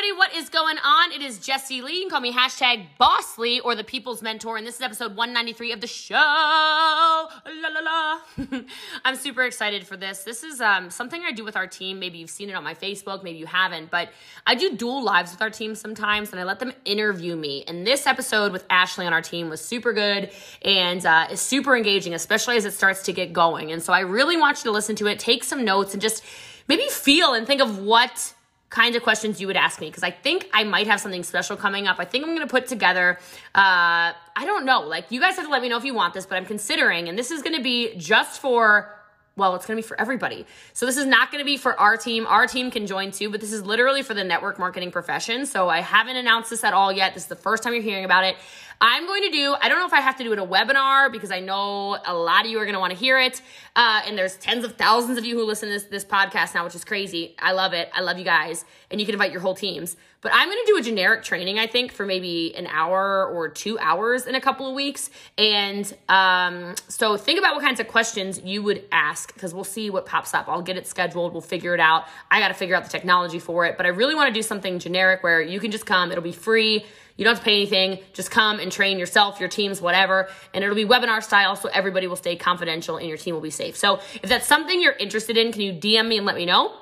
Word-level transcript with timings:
everybody, 0.00 0.18
what 0.18 0.34
is 0.34 0.48
going 0.48 0.78
on? 0.78 1.12
It 1.12 1.20
is 1.20 1.38
Jessie 1.38 1.82
Lee. 1.82 1.96
You 1.96 2.00
can 2.02 2.10
call 2.10 2.20
me 2.20 2.32
hashtag 2.32 2.86
Boss 2.96 3.36
Lee 3.36 3.60
or 3.60 3.74
the 3.74 3.84
People's 3.84 4.22
Mentor, 4.22 4.56
and 4.56 4.66
this 4.66 4.76
is 4.76 4.80
episode 4.80 5.14
193 5.14 5.72
of 5.72 5.80
the 5.82 5.86
show. 5.86 6.14
La 6.14 7.28
la 7.68 7.80
la. 7.80 8.60
I'm 9.04 9.14
super 9.14 9.42
excited 9.42 9.86
for 9.86 9.98
this. 9.98 10.22
This 10.22 10.42
is 10.42 10.62
um, 10.62 10.88
something 10.88 11.22
I 11.22 11.32
do 11.32 11.44
with 11.44 11.54
our 11.54 11.66
team. 11.66 11.98
Maybe 11.98 12.16
you've 12.16 12.30
seen 12.30 12.48
it 12.48 12.54
on 12.54 12.64
my 12.64 12.72
Facebook, 12.72 13.22
maybe 13.22 13.38
you 13.38 13.46
haven't, 13.46 13.90
but 13.90 14.08
I 14.46 14.54
do 14.54 14.74
dual 14.74 15.04
lives 15.04 15.32
with 15.32 15.42
our 15.42 15.50
team 15.50 15.74
sometimes, 15.74 16.30
and 16.30 16.40
I 16.40 16.44
let 16.44 16.60
them 16.60 16.72
interview 16.86 17.36
me. 17.36 17.64
And 17.68 17.86
this 17.86 18.06
episode 18.06 18.52
with 18.52 18.64
Ashley 18.70 19.06
on 19.06 19.12
our 19.12 19.22
team 19.22 19.50
was 19.50 19.62
super 19.62 19.92
good 19.92 20.30
and 20.62 21.04
uh, 21.04 21.26
is 21.30 21.40
super 21.40 21.76
engaging, 21.76 22.14
especially 22.14 22.56
as 22.56 22.64
it 22.64 22.72
starts 22.72 23.02
to 23.02 23.12
get 23.12 23.34
going. 23.34 23.70
And 23.70 23.82
so 23.82 23.92
I 23.92 24.00
really 24.00 24.38
want 24.38 24.58
you 24.58 24.70
to 24.70 24.72
listen 24.72 24.96
to 24.96 25.08
it, 25.08 25.18
take 25.18 25.44
some 25.44 25.62
notes, 25.62 25.92
and 25.92 26.00
just 26.00 26.24
maybe 26.68 26.88
feel 26.88 27.34
and 27.34 27.46
think 27.46 27.60
of 27.60 27.80
what 27.80 28.32
kinds 28.70 28.96
of 28.96 29.02
questions 29.02 29.40
you 29.40 29.46
would 29.48 29.56
ask 29.56 29.80
me 29.80 29.88
because 29.88 30.04
I 30.04 30.12
think 30.12 30.48
I 30.54 30.64
might 30.64 30.86
have 30.86 31.00
something 31.00 31.24
special 31.24 31.56
coming 31.56 31.86
up. 31.86 31.96
I 31.98 32.04
think 32.04 32.24
I'm 32.24 32.34
going 32.34 32.46
to 32.46 32.50
put 32.50 32.68
together, 32.68 33.18
uh, 33.54 34.14
I 34.14 34.44
don't 34.44 34.64
know, 34.64 34.80
like 34.80 35.10
you 35.10 35.20
guys 35.20 35.36
have 35.36 35.44
to 35.44 35.50
let 35.50 35.60
me 35.60 35.68
know 35.68 35.76
if 35.76 35.84
you 35.84 35.92
want 35.92 36.14
this, 36.14 36.24
but 36.24 36.36
I'm 36.36 36.46
considering, 36.46 37.08
and 37.08 37.18
this 37.18 37.30
is 37.30 37.42
going 37.42 37.56
to 37.56 37.62
be 37.62 37.94
just 37.96 38.40
for 38.40 38.96
well, 39.36 39.54
it's 39.54 39.64
going 39.64 39.76
to 39.76 39.82
be 39.82 39.86
for 39.86 39.98
everybody. 39.98 40.44
So 40.74 40.84
this 40.84 40.98
is 40.98 41.06
not 41.06 41.30
going 41.30 41.40
to 41.40 41.46
be 41.46 41.56
for 41.56 41.78
our 41.80 41.96
team. 41.96 42.26
Our 42.26 42.46
team 42.46 42.70
can 42.70 42.86
join 42.86 43.10
too, 43.10 43.30
but 43.30 43.40
this 43.40 43.52
is 43.52 43.64
literally 43.64 44.02
for 44.02 44.12
the 44.12 44.24
network 44.24 44.58
marketing 44.58 44.90
profession. 44.90 45.46
So 45.46 45.68
I 45.68 45.80
haven't 45.80 46.16
announced 46.16 46.50
this 46.50 46.62
at 46.62 46.74
all 46.74 46.92
yet. 46.92 47.14
This 47.14 47.22
is 47.22 47.28
the 47.28 47.36
first 47.36 47.62
time 47.62 47.72
you're 47.72 47.82
hearing 47.82 48.04
about 48.04 48.24
it. 48.24 48.36
I'm 48.80 49.06
going 49.06 49.22
to 49.24 49.30
do, 49.30 49.54
I 49.60 49.68
don't 49.68 49.78
know 49.78 49.86
if 49.86 49.92
I 49.92 50.00
have 50.00 50.16
to 50.16 50.24
do 50.24 50.32
it 50.32 50.38
a 50.38 50.44
webinar 50.44 51.12
because 51.12 51.30
I 51.30 51.40
know 51.40 51.98
a 52.06 52.14
lot 52.14 52.46
of 52.46 52.50
you 52.50 52.58
are 52.58 52.64
going 52.64 52.74
to 52.74 52.80
want 52.80 52.92
to 52.92 52.98
hear 52.98 53.18
it. 53.18 53.42
Uh, 53.76 54.00
and 54.06 54.16
there's 54.16 54.36
tens 54.36 54.64
of 54.64 54.76
thousands 54.76 55.18
of 55.18 55.24
you 55.24 55.36
who 55.36 55.44
listen 55.44 55.68
to 55.68 55.74
this, 55.74 55.84
this 55.84 56.04
podcast 56.04 56.54
now, 56.54 56.64
which 56.64 56.74
is 56.74 56.84
crazy. 56.84 57.34
I 57.38 57.52
love 57.52 57.74
it. 57.74 57.90
I 57.94 58.00
love 58.00 58.18
you 58.18 58.24
guys. 58.24 58.64
And 58.90 58.98
you 58.98 59.04
can 59.04 59.14
invite 59.14 59.32
your 59.32 59.42
whole 59.42 59.54
teams. 59.54 59.96
But 60.22 60.32
I'm 60.34 60.48
going 60.48 60.58
to 60.64 60.72
do 60.72 60.78
a 60.78 60.82
generic 60.82 61.22
training, 61.24 61.58
I 61.58 61.66
think, 61.66 61.92
for 61.92 62.04
maybe 62.04 62.54
an 62.56 62.66
hour 62.66 63.26
or 63.26 63.48
two 63.48 63.78
hours 63.78 64.26
in 64.26 64.34
a 64.34 64.40
couple 64.40 64.66
of 64.66 64.74
weeks. 64.74 65.08
And 65.38 65.92
um, 66.08 66.74
so 66.88 67.16
think 67.16 67.38
about 67.38 67.54
what 67.54 67.62
kinds 67.62 67.80
of 67.80 67.88
questions 67.88 68.40
you 68.42 68.62
would 68.62 68.84
ask 68.92 69.32
because 69.32 69.54
we'll 69.54 69.64
see 69.64 69.88
what 69.88 70.04
pops 70.04 70.34
up. 70.34 70.46
I'll 70.48 70.62
get 70.62 70.76
it 70.76 70.86
scheduled. 70.86 71.32
We'll 71.32 71.40
figure 71.40 71.74
it 71.74 71.80
out. 71.80 72.04
I 72.30 72.40
got 72.40 72.48
to 72.48 72.54
figure 72.54 72.76
out 72.76 72.84
the 72.84 72.90
technology 72.90 73.38
for 73.38 73.64
it. 73.64 73.76
But 73.76 73.86
I 73.86 73.90
really 73.90 74.14
want 74.14 74.28
to 74.28 74.34
do 74.34 74.42
something 74.42 74.78
generic 74.78 75.22
where 75.22 75.40
you 75.40 75.58
can 75.58 75.70
just 75.70 75.86
come, 75.86 76.10
it'll 76.10 76.22
be 76.22 76.32
free. 76.32 76.84
You 77.20 77.24
don't 77.24 77.34
have 77.34 77.40
to 77.40 77.44
pay 77.44 77.56
anything. 77.56 77.98
Just 78.14 78.30
come 78.30 78.60
and 78.60 78.72
train 78.72 78.98
yourself, 78.98 79.40
your 79.40 79.50
teams, 79.50 79.82
whatever. 79.82 80.30
And 80.54 80.64
it'll 80.64 80.74
be 80.74 80.86
webinar 80.86 81.22
style 81.22 81.54
so 81.54 81.68
everybody 81.68 82.06
will 82.06 82.16
stay 82.16 82.34
confidential 82.34 82.96
and 82.96 83.06
your 83.06 83.18
team 83.18 83.34
will 83.34 83.42
be 83.42 83.50
safe. 83.50 83.76
So 83.76 84.00
if 84.22 84.30
that's 84.30 84.46
something 84.46 84.80
you're 84.80 84.94
interested 84.94 85.36
in, 85.36 85.52
can 85.52 85.60
you 85.60 85.74
DM 85.74 86.08
me 86.08 86.16
and 86.16 86.24
let 86.24 86.34
me 86.34 86.46
know? 86.46 86.72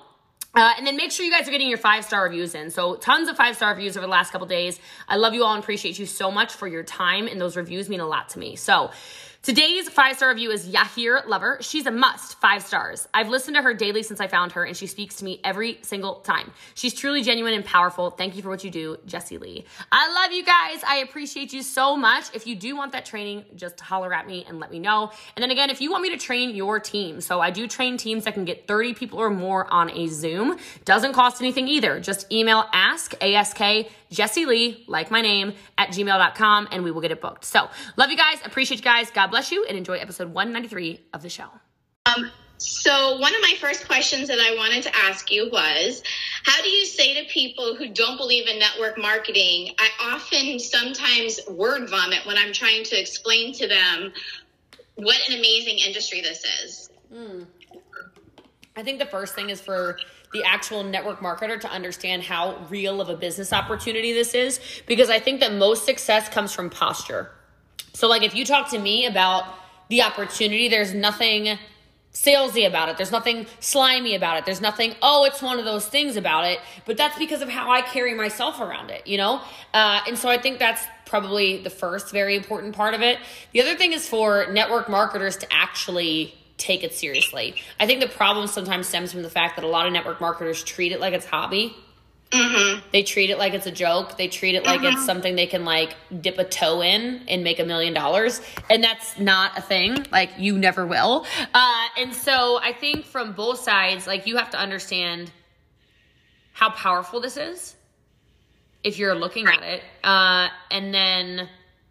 Uh, 0.55 0.75
and 0.79 0.87
then 0.87 0.97
make 0.97 1.11
sure 1.11 1.27
you 1.27 1.33
guys 1.33 1.49
are 1.49 1.51
getting 1.51 1.69
your 1.69 1.77
five 1.77 2.05
star 2.05 2.23
reviews 2.23 2.55
in. 2.55 2.71
So 2.71 2.95
tons 2.95 3.29
of 3.29 3.37
five 3.37 3.57
star 3.57 3.71
reviews 3.71 3.97
over 3.97 4.07
the 4.07 4.13
last 4.13 4.31
couple 4.31 4.47
days. 4.47 4.79
I 5.09 5.17
love 5.17 5.35
you 5.35 5.43
all 5.43 5.55
and 5.55 5.63
appreciate 5.63 5.99
you 5.99 6.07
so 6.07 6.31
much 6.31 6.53
for 6.53 6.69
your 6.69 6.85
time, 6.85 7.27
and 7.27 7.41
those 7.41 7.57
reviews 7.57 7.89
mean 7.89 7.99
a 7.99 8.07
lot 8.07 8.29
to 8.31 8.39
me. 8.39 8.55
So 8.55 8.93
Today's 9.41 9.89
five 9.89 10.17
star 10.17 10.31
review 10.31 10.51
is 10.51 10.67
Yahir 10.67 11.25
Lover. 11.27 11.59
She's 11.61 11.87
a 11.87 11.93
must, 11.93 12.41
five 12.41 12.61
stars. 12.65 13.09
I've 13.15 13.29
listened 13.29 13.55
to 13.55 13.63
her 13.63 13.73
daily 13.73 14.03
since 14.03 14.21
I 14.21 14.27
found 14.27 14.53
her, 14.53 14.65
and 14.65 14.77
she 14.77 14.89
speaks 14.89 15.15
to 15.17 15.25
me 15.25 15.41
every 15.45 15.79
single 15.83 16.17
time. 16.17 16.51
She's 16.75 16.93
truly 16.93 17.23
genuine 17.23 17.55
and 17.55 17.65
powerful. 17.65 18.11
Thank 18.11 18.35
you 18.35 18.43
for 18.43 18.49
what 18.49 18.65
you 18.65 18.71
do, 18.71 18.99
Jessie 19.07 19.39
Lee. 19.39 19.65
I 19.93 20.13
love 20.13 20.33
you 20.33 20.45
guys. 20.45 20.83
I 20.87 20.97
appreciate 20.97 21.53
you 21.53 21.63
so 21.63 21.97
much. 21.97 22.25
If 22.35 22.49
you 22.49 22.57
do 22.57 22.77
want 22.77 22.91
that 22.93 23.07
training, 23.07 23.45
just 23.55 23.81
holler 23.81 24.13
at 24.13 24.27
me 24.27 24.45
and 24.47 24.59
let 24.59 24.73
me 24.73 24.81
know. 24.81 25.13
And 25.37 25.43
then 25.43 25.53
again, 25.53 25.71
if 25.71 25.81
you 25.81 25.93
want 25.93 26.03
me 26.03 26.11
to 26.11 26.19
train 26.19 26.51
your 26.55 26.81
team, 26.81 27.21
so 27.21 27.41
I 27.41 27.51
do 27.51 27.69
train 27.69 27.97
teams 27.97 28.25
that 28.25 28.35
can 28.35 28.45
get 28.45 28.67
30 28.67 28.95
people 28.95 29.21
or 29.21 29.31
more 29.31 29.73
on 29.73 29.89
a 29.93 30.09
Zoom. 30.09 30.59
Doesn't 30.85 31.13
cost 31.13 31.41
anything 31.41 31.69
either. 31.69 32.01
Just 32.01 32.31
email 32.33 32.65
ask, 32.73 33.15
A-S-K, 33.23 33.89
Jessie 34.11 34.47
Lee, 34.47 34.85
like 34.87 35.11
my 35.11 35.21
name, 35.21 35.55
at 35.77 35.91
gmail.com, 35.91 36.69
and 36.73 36.85
we 36.85 36.91
will 36.91 37.01
get 37.01 37.11
it 37.11 37.21
booked. 37.21 37.45
So, 37.45 37.69
love 37.97 38.11
you 38.11 38.17
guys. 38.17 38.39
Appreciate 38.45 38.79
you 38.79 38.85
guys. 38.85 39.11
God 39.11 39.29
bless 39.29 39.53
you, 39.53 39.65
and 39.65 39.77
enjoy 39.77 39.99
episode 39.99 40.33
193 40.33 41.01
of 41.13 41.23
the 41.23 41.29
show. 41.29 41.49
Um, 42.07 42.31
so, 42.59 43.19
one 43.19 43.35
of 43.35 43.41
my 43.41 43.55
first 43.61 43.87
questions 43.87 44.29
that 44.29 44.41
I 44.41 44.57
wanted 44.57 44.83
to 44.83 44.97
ask 44.97 45.31
you 45.31 45.49
was 45.51 46.03
How 46.45 46.61
do 46.63 46.69
you 46.69 46.85
say 46.85 47.15
to 47.23 47.31
people 47.31 47.77
who 47.77 47.89
don't 47.89 48.17
believe 48.17 48.49
in 48.49 48.59
network 48.59 48.99
marketing? 48.99 49.75
I 49.79 50.15
often 50.15 50.59
sometimes 50.59 51.41
word 51.49 51.89
vomit 51.89 52.27
when 52.27 52.37
I'm 52.37 52.53
trying 52.53 52.85
to 52.85 53.01
explain 53.01 53.53
to 53.55 53.69
them 53.69 54.13
what 54.97 55.17
an 55.29 55.39
amazing 55.39 55.79
industry 55.79 56.21
this 56.21 56.45
is. 56.65 56.91
Mm. 57.13 57.47
I 58.77 58.83
think 58.83 58.99
the 58.99 59.07
first 59.07 59.35
thing 59.35 59.51
is 59.51 59.61
for 59.61 59.99
the 60.33 60.45
actual 60.45 60.85
network 60.85 61.21
marketer 61.21 61.61
to 61.61 61.71
understand 61.71 62.23
how 62.23 62.59
real 62.69 63.01
of 63.01 63.09
a 63.09 63.17
business 63.17 63.53
opportunity 63.53 64.13
this 64.13 64.35
is 64.35 64.61
because 64.87 65.11
I 65.11 65.19
think 65.19 65.41
that 65.41 65.55
most 65.55 65.85
success 65.85 66.29
comes 66.29 66.53
from 66.53 66.71
posture. 66.71 67.31
So, 67.95 68.09
like, 68.09 68.23
if 68.23 68.35
you 68.35 68.45
talk 68.45 68.71
to 68.71 68.79
me 68.79 69.07
about 69.07 69.45
the 69.89 70.03
opportunity, 70.03 70.69
there's 70.69 70.95
nothing 70.95 71.59
salesy 72.13 72.67
about 72.67 72.89
it. 72.89 72.97
There's 72.97 73.13
nothing 73.13 73.47
slimy 73.61 74.15
about 74.15 74.39
it. 74.39 74.45
There's 74.45 74.61
nothing, 74.61 74.95
oh, 75.03 75.25
it's 75.25 75.41
one 75.41 75.59
of 75.59 75.65
those 75.65 75.87
things 75.87 76.17
about 76.17 76.47
it. 76.47 76.59
But 76.85 76.97
that's 76.97 77.19
because 77.19 77.43
of 77.43 77.49
how 77.49 77.71
I 77.71 77.83
carry 77.83 78.15
myself 78.15 78.61
around 78.61 78.91
it, 78.91 79.07
you 79.07 79.19
know? 79.19 79.41
Uh, 79.73 80.01
and 80.07 80.19
so 80.19 80.29
I 80.29 80.39
think 80.39 80.59
that's 80.59 80.83
probably 81.07 81.63
the 81.63 81.71
first 81.71 82.11
very 82.11 82.35
important 82.35 82.75
part 82.75 82.95
of 82.95 83.03
it. 83.03 83.19
The 83.53 83.61
other 83.61 83.77
thing 83.77 83.93
is 83.93 84.09
for 84.09 84.47
network 84.53 84.89
marketers 84.89 85.37
to 85.39 85.53
actually 85.53 86.35
take 86.59 86.85
it 86.85 86.93
seriously. 86.93 87.55
I 87.81 87.87
think 87.87 88.01
the 88.01 88.09
problem 88.09 88.47
sometimes 88.49 88.89
stems 88.89 89.13
from 89.13 89.23
the 89.23 89.31
fact 89.31 89.57
that 89.57 89.65
a 89.65 89.69
lot 89.69 89.87
of 89.87 89.93
network 89.93 90.21
marketers 90.21 90.63
treat 90.63 90.93
it 90.93 91.01
like 91.01 91.15
it's 91.15 91.25
hobby. 91.25 91.75
Mm-hmm. 92.31 92.87
They 92.93 93.05
treat 93.05 93.31
it 93.31 93.39
like 93.39 93.55
it's 93.55 93.67
a 93.67 93.73
joke. 93.73 94.19
They 94.19 94.29
treat 94.29 94.55
it 94.55 94.67
like 94.67 94.81
mm-hmm. 94.81 94.99
it's 94.99 95.07
something 95.07 95.35
they 95.35 95.47
can 95.47 95.65
like 95.65 95.97
dip 96.21 96.37
a 96.39 96.45
toe 96.45 96.83
in 96.83 97.23
and 97.27 97.43
make 97.43 97.59
a 97.59 97.65
million 97.65 97.95
dollars, 97.95 98.43
and 98.69 98.85
that's 98.85 99.19
not 99.19 99.57
a 99.57 99.63
thing. 99.63 100.05
Like 100.13 100.33
you 100.37 100.59
never 100.59 100.87
will. 100.87 101.25
Uh, 101.55 101.87
and 101.97 102.15
so 102.15 102.59
I 102.61 102.73
think 102.73 103.07
from 103.07 103.33
both 103.33 103.61
sides, 103.61 104.07
like 104.07 104.27
you 104.27 104.37
have 104.37 104.51
to 104.51 104.59
understand 104.59 105.31
how 106.53 106.71
powerful 106.71 107.21
this 107.21 107.39
is 107.39 107.77
if 108.85 108.99
you're 108.99 109.15
looking 109.15 109.47
at 109.47 109.63
it, 109.63 109.83
uh, 110.05 110.49
and 110.71 110.93
then 110.93 111.49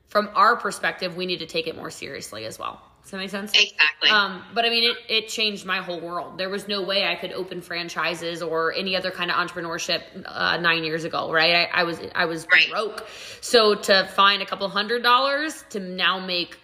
from 0.10 0.30
our 0.36 0.56
perspective, 0.56 1.18
we 1.18 1.26
need 1.26 1.40
to 1.40 1.46
take 1.48 1.68
it 1.68 1.76
more 1.76 1.90
seriously 1.90 2.46
as 2.46 2.60
well. 2.60 2.82
Does 3.08 3.12
that 3.12 3.18
make 3.20 3.30
sense? 3.30 3.54
Exactly. 3.54 4.10
Um, 4.10 4.44
but 4.54 4.66
I 4.66 4.70
mean, 4.70 4.84
it, 4.84 4.98
it 5.08 5.28
changed 5.30 5.66
my 5.66 5.78
whole 5.78 6.02
world. 6.02 6.38
There 6.38 6.50
was 6.50 6.68
no 6.68 6.82
way 6.82 7.08
I 7.08 7.16
could 7.16 7.32
open 7.32 7.62
franchises 7.62 8.42
or 8.42 8.74
any 8.74 8.98
other 8.98 9.12
kind 9.12 9.32
of 9.32 9.38
entrepreneurship 9.38 10.02
uh, 10.26 10.58
nine 10.58 10.84
years 10.84 11.06
ago, 11.06 11.32
right? 11.32 11.70
I, 11.74 11.80
I 11.80 11.84
was 11.84 12.02
I 12.14 12.26
was 12.26 12.46
right. 12.52 12.70
broke. 12.70 13.08
So 13.40 13.76
to 13.76 14.10
find 14.14 14.42
a 14.42 14.46
couple 14.46 14.68
hundred 14.68 15.04
dollars 15.04 15.64
to 15.70 15.80
now 15.80 16.20
make, 16.20 16.58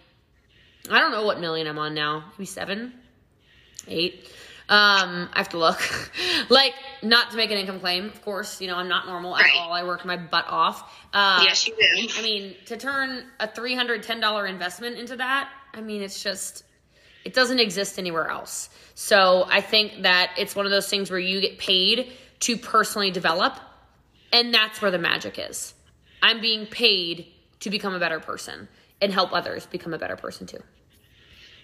I 0.90 1.00
don't 1.00 1.12
know 1.12 1.24
what 1.24 1.40
million 1.40 1.66
I'm 1.66 1.78
on 1.78 1.94
now, 1.94 2.24
maybe 2.32 2.44
seven, 2.44 2.92
eight. 3.88 4.30
Um, 4.68 5.30
I 5.32 5.38
have 5.38 5.48
to 5.50 5.58
look. 5.58 5.80
like, 6.50 6.74
not 7.02 7.30
to 7.30 7.38
make 7.38 7.52
an 7.52 7.56
income 7.56 7.80
claim, 7.80 8.04
of 8.04 8.20
course. 8.20 8.60
You 8.60 8.66
know, 8.66 8.76
I'm 8.76 8.88
not 8.88 9.06
normal 9.06 9.32
right. 9.32 9.46
at 9.46 9.58
all. 9.58 9.72
I 9.72 9.82
work 9.84 10.04
my 10.04 10.18
butt 10.18 10.44
off. 10.46 10.94
Uh, 11.14 11.42
yes, 11.46 11.66
you 11.66 11.74
do. 11.74 12.08
I 12.18 12.22
mean, 12.22 12.54
to 12.66 12.76
turn 12.76 13.24
a 13.40 13.48
$310 13.48 14.48
investment 14.48 14.98
into 14.98 15.16
that, 15.16 15.50
I 15.74 15.80
mean, 15.80 16.02
it's 16.02 16.22
just, 16.22 16.64
it 17.24 17.34
doesn't 17.34 17.58
exist 17.58 17.98
anywhere 17.98 18.28
else. 18.28 18.70
So 18.94 19.46
I 19.48 19.60
think 19.60 20.02
that 20.02 20.32
it's 20.38 20.54
one 20.54 20.66
of 20.66 20.72
those 20.72 20.88
things 20.88 21.10
where 21.10 21.18
you 21.18 21.40
get 21.40 21.58
paid 21.58 22.12
to 22.40 22.56
personally 22.56 23.10
develop, 23.10 23.58
and 24.32 24.54
that's 24.54 24.80
where 24.80 24.90
the 24.90 24.98
magic 24.98 25.38
is. 25.38 25.74
I'm 26.22 26.40
being 26.40 26.66
paid 26.66 27.26
to 27.60 27.70
become 27.70 27.94
a 27.94 27.98
better 27.98 28.20
person 28.20 28.68
and 29.00 29.12
help 29.12 29.32
others 29.32 29.66
become 29.66 29.94
a 29.94 29.98
better 29.98 30.16
person 30.16 30.46
too. 30.46 30.62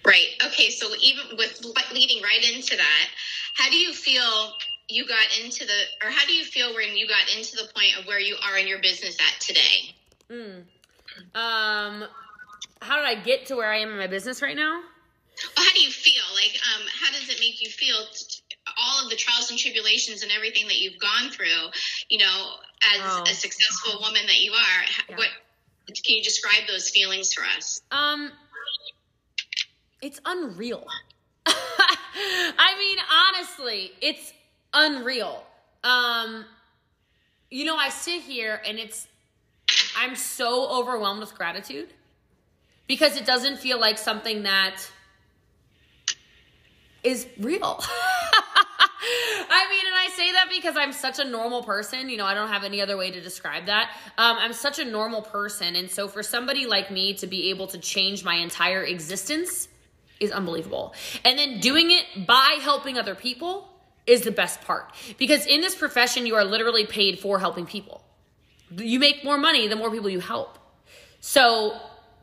Right. 0.05 0.27
Okay. 0.45 0.69
So 0.69 0.87
even 0.99 1.37
with 1.37 1.63
leading 1.93 2.23
right 2.23 2.53
into 2.53 2.75
that, 2.75 3.07
how 3.55 3.69
do 3.69 3.77
you 3.77 3.93
feel 3.93 4.53
you 4.89 5.07
got 5.07 5.25
into 5.43 5.65
the, 5.65 6.05
or 6.05 6.11
how 6.11 6.25
do 6.25 6.33
you 6.33 6.43
feel 6.43 6.73
when 6.73 6.97
you 6.97 7.07
got 7.07 7.33
into 7.35 7.55
the 7.55 7.69
point 7.73 7.97
of 7.99 8.05
where 8.07 8.19
you 8.19 8.35
are 8.43 8.57
in 8.57 8.67
your 8.67 8.81
business 8.81 9.17
at 9.19 9.39
today? 9.39 9.95
Mm. 10.29 10.63
Um, 11.35 12.05
how 12.81 12.97
did 12.97 13.05
I 13.05 13.21
get 13.21 13.45
to 13.47 13.55
where 13.55 13.71
I 13.71 13.77
am 13.77 13.89
in 13.89 13.97
my 13.97 14.07
business 14.07 14.41
right 14.41 14.55
now? 14.55 14.81
Well, 15.55 15.65
how 15.65 15.73
do 15.73 15.81
you 15.81 15.91
feel? 15.91 16.23
Like, 16.35 16.59
um, 16.75 16.85
how 16.99 17.11
does 17.11 17.29
it 17.29 17.39
make 17.39 17.61
you 17.61 17.69
feel? 17.69 17.95
all 18.77 19.03
of 19.03 19.09
the 19.09 19.15
trials 19.15 19.49
and 19.49 19.59
tribulations 19.59 20.23
and 20.23 20.31
everything 20.31 20.67
that 20.67 20.77
you've 20.77 20.99
gone 20.99 21.29
through, 21.29 21.71
you 22.09 22.19
know, 22.19 22.53
as 22.95 23.01
oh. 23.01 23.23
a 23.23 23.33
successful 23.33 23.99
woman 23.99 24.21
that 24.27 24.39
you 24.41 24.51
are, 24.51 24.83
yeah. 25.09 25.17
what 25.17 25.27
can 25.87 26.15
you 26.15 26.23
describe 26.23 26.67
those 26.67 26.89
feelings 26.89 27.33
for 27.33 27.43
us? 27.57 27.81
Um, 27.91 28.31
it's 30.01 30.19
unreal. 30.25 30.85
I 31.45 32.75
mean, 32.77 32.97
honestly, 33.11 33.91
it's 34.01 34.33
unreal. 34.73 35.43
Um, 35.83 36.45
you 37.49 37.65
know, 37.65 37.75
I 37.75 37.89
sit 37.89 38.21
here 38.21 38.61
and 38.65 38.79
it's, 38.79 39.07
I'm 39.97 40.15
so 40.15 40.69
overwhelmed 40.69 41.19
with 41.19 41.35
gratitude 41.35 41.89
because 42.87 43.17
it 43.17 43.25
doesn't 43.25 43.57
feel 43.57 43.79
like 43.79 43.97
something 43.97 44.43
that 44.43 44.81
is 47.03 47.27
real. 47.39 47.83
I 49.03 49.67
mean, 49.69 49.85
and 49.85 49.95
I 49.95 50.09
say 50.15 50.31
that 50.33 50.47
because 50.49 50.77
I'm 50.77 50.93
such 50.93 51.19
a 51.19 51.25
normal 51.25 51.63
person. 51.63 52.09
You 52.09 52.17
know, 52.17 52.25
I 52.25 52.33
don't 52.33 52.49
have 52.49 52.63
any 52.63 52.81
other 52.81 52.95
way 52.97 53.11
to 53.11 53.19
describe 53.19 53.65
that. 53.65 53.89
Um, 54.17 54.37
I'm 54.39 54.53
such 54.53 54.79
a 54.79 54.85
normal 54.85 55.21
person. 55.21 55.75
And 55.75 55.89
so 55.89 56.07
for 56.07 56.23
somebody 56.23 56.65
like 56.65 56.91
me 56.91 57.15
to 57.15 57.27
be 57.27 57.49
able 57.49 57.67
to 57.67 57.77
change 57.77 58.23
my 58.23 58.35
entire 58.35 58.83
existence 58.83 59.67
is 60.19 60.31
unbelievable. 60.31 60.93
And 61.25 61.37
then 61.37 61.59
doing 61.59 61.91
it 61.91 62.27
by 62.27 62.59
helping 62.61 62.97
other 62.97 63.15
people 63.15 63.67
is 64.05 64.21
the 64.21 64.31
best 64.31 64.61
part. 64.61 64.93
Because 65.17 65.45
in 65.45 65.61
this 65.61 65.75
profession, 65.75 66.25
you 66.25 66.35
are 66.35 66.45
literally 66.45 66.85
paid 66.85 67.19
for 67.19 67.39
helping 67.39 67.65
people. 67.65 68.03
You 68.69 68.99
make 68.99 69.23
more 69.23 69.37
money 69.37 69.67
the 69.67 69.75
more 69.75 69.91
people 69.91 70.09
you 70.09 70.19
help. 70.19 70.57
So 71.19 71.79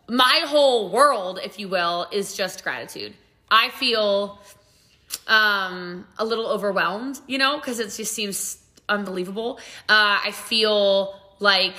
my 0.08 0.44
whole 0.46 0.90
world, 0.90 1.38
if 1.42 1.58
you 1.58 1.68
will, 1.68 2.06
is 2.10 2.34
just 2.34 2.64
gratitude. 2.64 3.14
I 3.50 3.68
feel 3.70 4.40
um, 5.26 6.06
a 6.18 6.24
little 6.24 6.46
overwhelmed, 6.46 7.20
you 7.26 7.38
know, 7.38 7.56
because 7.56 7.78
it 7.78 7.90
just 7.90 8.12
seems 8.12 8.58
unbelievable. 8.88 9.58
Uh, 9.88 10.20
I 10.24 10.30
feel 10.32 11.14
like, 11.38 11.74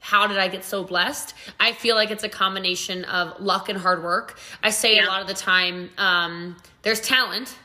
how 0.00 0.26
did 0.26 0.38
I 0.38 0.48
get 0.48 0.64
so 0.64 0.84
blessed? 0.84 1.34
I 1.58 1.72
feel 1.72 1.96
like 1.96 2.10
it's 2.10 2.24
a 2.24 2.28
combination 2.28 3.04
of 3.04 3.40
luck 3.40 3.68
and 3.68 3.78
hard 3.78 4.02
work. 4.02 4.38
I 4.62 4.70
say 4.70 4.96
yeah. 4.96 5.06
a 5.06 5.08
lot 5.08 5.20
of 5.20 5.26
the 5.26 5.34
time, 5.34 5.90
um, 5.98 6.56
there's 6.82 7.00
talent, 7.00 7.56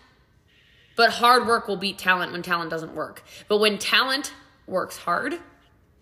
but 0.95 1.11
hard 1.11 1.47
work 1.47 1.67
will 1.67 1.77
beat 1.77 1.97
talent 1.97 2.31
when 2.31 2.41
talent 2.41 2.69
doesn't 2.69 2.95
work. 2.95 3.23
But 3.47 3.59
when 3.59 3.77
talent 3.77 4.33
works 4.67 4.97
hard, 4.97 5.39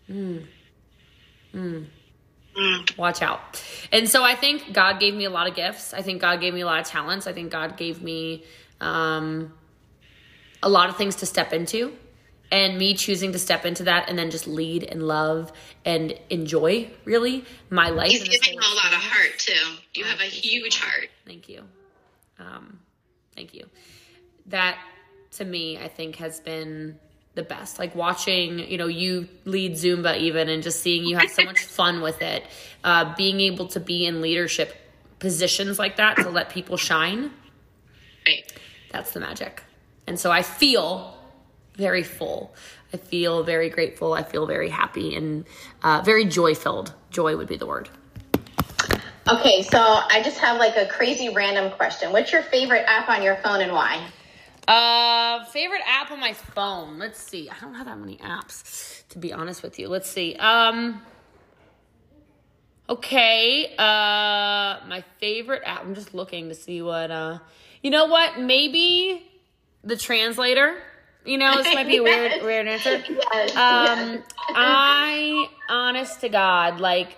mm, 0.10 0.46
mm, 1.54 1.86
Mm. 2.58 2.98
Watch 2.98 3.22
out. 3.22 3.64
And 3.92 4.10
so 4.10 4.24
I 4.24 4.34
think 4.34 4.74
God 4.74 5.00
gave 5.00 5.14
me 5.14 5.26
a 5.26 5.30
lot 5.30 5.48
of 5.48 5.56
gifts. 5.56 5.94
I 5.94 6.02
think 6.02 6.22
God 6.22 6.42
gave 6.42 6.54
me 6.54 6.62
a 6.62 6.66
lot 6.66 6.80
of 6.80 6.88
talents. 6.88 7.28
I 7.28 7.34
think 7.34 7.52
God 7.52 7.78
gave 7.78 8.02
me 8.02 8.46
um, 8.82 9.54
a 10.64 10.70
lot 10.70 10.90
of 10.90 10.98
things 10.98 11.18
to 11.18 11.26
step 11.26 11.54
into. 11.54 11.94
And 12.50 12.78
me 12.78 12.94
choosing 12.94 13.34
to 13.34 13.40
step 13.40 13.66
into 13.66 13.84
that 13.84 14.08
and 14.08 14.18
then 14.18 14.32
just 14.32 14.48
lead 14.48 14.84
and 14.86 15.06
love 15.06 15.52
and 15.84 16.18
enjoy 16.30 16.90
really 17.04 17.44
my 17.70 17.90
life. 17.90 18.10
He's 18.10 18.24
giving 18.24 18.58
a 18.58 18.74
lot 18.74 18.94
of 18.94 19.00
heart 19.00 19.38
too. 19.38 19.76
You 19.94 20.06
have 20.06 20.22
a 20.22 20.24
huge 20.24 20.80
heart. 20.80 21.10
Thank 21.26 21.50
you. 21.50 21.64
Um, 22.40 22.80
thank 23.36 23.54
you. 23.54 23.66
That 24.46 24.78
to 25.32 25.44
me, 25.44 25.78
I 25.78 25.90
think 25.90 26.16
has 26.16 26.40
been 26.40 26.98
the 27.38 27.44
best. 27.44 27.80
Like 27.80 27.96
watching, 27.96 28.60
you 28.60 28.78
know, 28.78 28.88
you 28.88 29.30
lead 29.46 29.74
Zumba 29.74 30.18
even 30.18 30.50
and 30.50 30.62
just 30.62 30.82
seeing 30.82 31.06
you 31.06 31.16
have 31.16 31.30
so 31.30 31.46
much 31.46 31.60
fun 31.64 32.02
with 32.02 32.22
it. 32.22 32.44
Uh, 32.84 33.16
being 33.16 33.40
able 33.40 33.68
to 33.68 33.80
be 33.80 34.06
in 34.06 34.20
leadership 34.22 34.76
positions 35.20 35.80
like 35.80 35.96
that 35.96 36.18
to 36.18 36.30
let 36.30 36.50
people 36.50 36.76
shine. 36.76 37.32
Right. 38.26 38.52
That's 38.92 39.12
the 39.12 39.22
magic. 39.22 39.64
And 40.06 40.20
so 40.20 40.32
I 40.32 40.42
feel 40.42 41.18
very 41.76 42.04
full. 42.04 42.54
I 42.94 42.98
feel 42.98 43.44
very 43.44 43.70
grateful. 43.70 44.14
I 44.14 44.24
feel 44.24 44.46
very 44.46 44.70
happy 44.70 45.16
and 45.16 45.46
uh, 45.84 46.02
very 46.04 46.26
joy 46.26 46.56
filled. 46.56 46.94
Joy 47.12 47.38
would 47.38 47.48
be 47.48 47.58
the 47.58 47.66
word. 47.66 47.90
Okay, 49.30 49.62
so 49.62 49.80
I 49.80 50.22
just 50.24 50.38
have 50.40 50.58
like 50.58 50.78
a 50.78 50.88
crazy 50.88 51.30
random 51.30 51.72
question. 51.72 52.14
What's 52.14 52.32
your 52.32 52.42
favorite 52.42 52.86
app 52.88 53.10
on 53.10 53.22
your 53.22 53.36
phone 53.38 53.62
and 53.62 53.74
why? 53.74 54.08
Uh, 54.68 55.46
favorite 55.46 55.82
app 55.88 56.12
on 56.12 56.20
my 56.20 56.34
phone. 56.34 57.00
Let's 57.00 57.20
see. 57.20 57.50
I 57.50 57.56
don't 57.62 57.76
have 57.76 57.86
that 57.86 57.98
many 57.98 58.18
apps, 58.18 59.08
to 59.10 59.20
be 59.20 59.32
honest 59.32 59.64
with 59.64 59.80
you. 59.80 59.88
Let's 59.88 60.10
see. 60.10 60.36
Um, 60.36 61.02
okay. 62.90 63.74
Uh, 63.78 64.86
my 64.88 65.04
favorite 65.20 65.62
app. 65.66 65.82
I'm 65.82 65.96
just 65.96 66.14
looking 66.14 66.50
to 66.50 66.56
see 66.56 66.82
what. 66.82 67.12
Uh, 67.12 67.40
you 67.82 67.92
know 67.92 68.06
what? 68.08 68.40
Maybe 68.40 69.26
the 69.84 69.96
translator. 69.96 70.76
You 71.26 71.38
know, 71.38 71.62
this 71.62 71.74
might 71.74 71.88
be 71.88 71.98
a 71.98 72.04
weird, 72.04 72.32
weird 72.42 72.68
answer. 72.68 73.04
Yes, 73.10 73.56
um, 73.56 74.14
yes. 74.14 74.24
I, 74.50 75.50
honest 75.70 76.22
to 76.22 76.30
God, 76.30 76.80
like, 76.80 77.18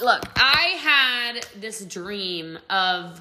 look, 0.00 0.22
I 0.36 0.76
had 0.78 1.60
this 1.60 1.84
dream 1.84 2.58
of 2.70 3.20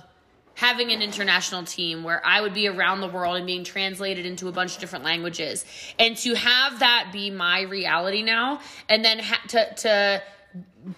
having 0.61 0.91
an 0.91 1.01
international 1.01 1.63
team 1.63 2.03
where 2.03 2.23
I 2.23 2.39
would 2.39 2.53
be 2.53 2.67
around 2.67 3.01
the 3.01 3.07
world 3.07 3.35
and 3.35 3.47
being 3.47 3.63
translated 3.63 4.27
into 4.27 4.47
a 4.47 4.51
bunch 4.51 4.75
of 4.75 4.79
different 4.79 5.03
languages. 5.03 5.65
And 5.97 6.15
to 6.17 6.35
have 6.35 6.79
that 6.79 7.09
be 7.11 7.31
my 7.31 7.61
reality 7.61 8.21
now, 8.21 8.59
and 8.87 9.03
then 9.03 9.17
ha- 9.17 9.41
to, 9.47 9.73
to 9.73 10.23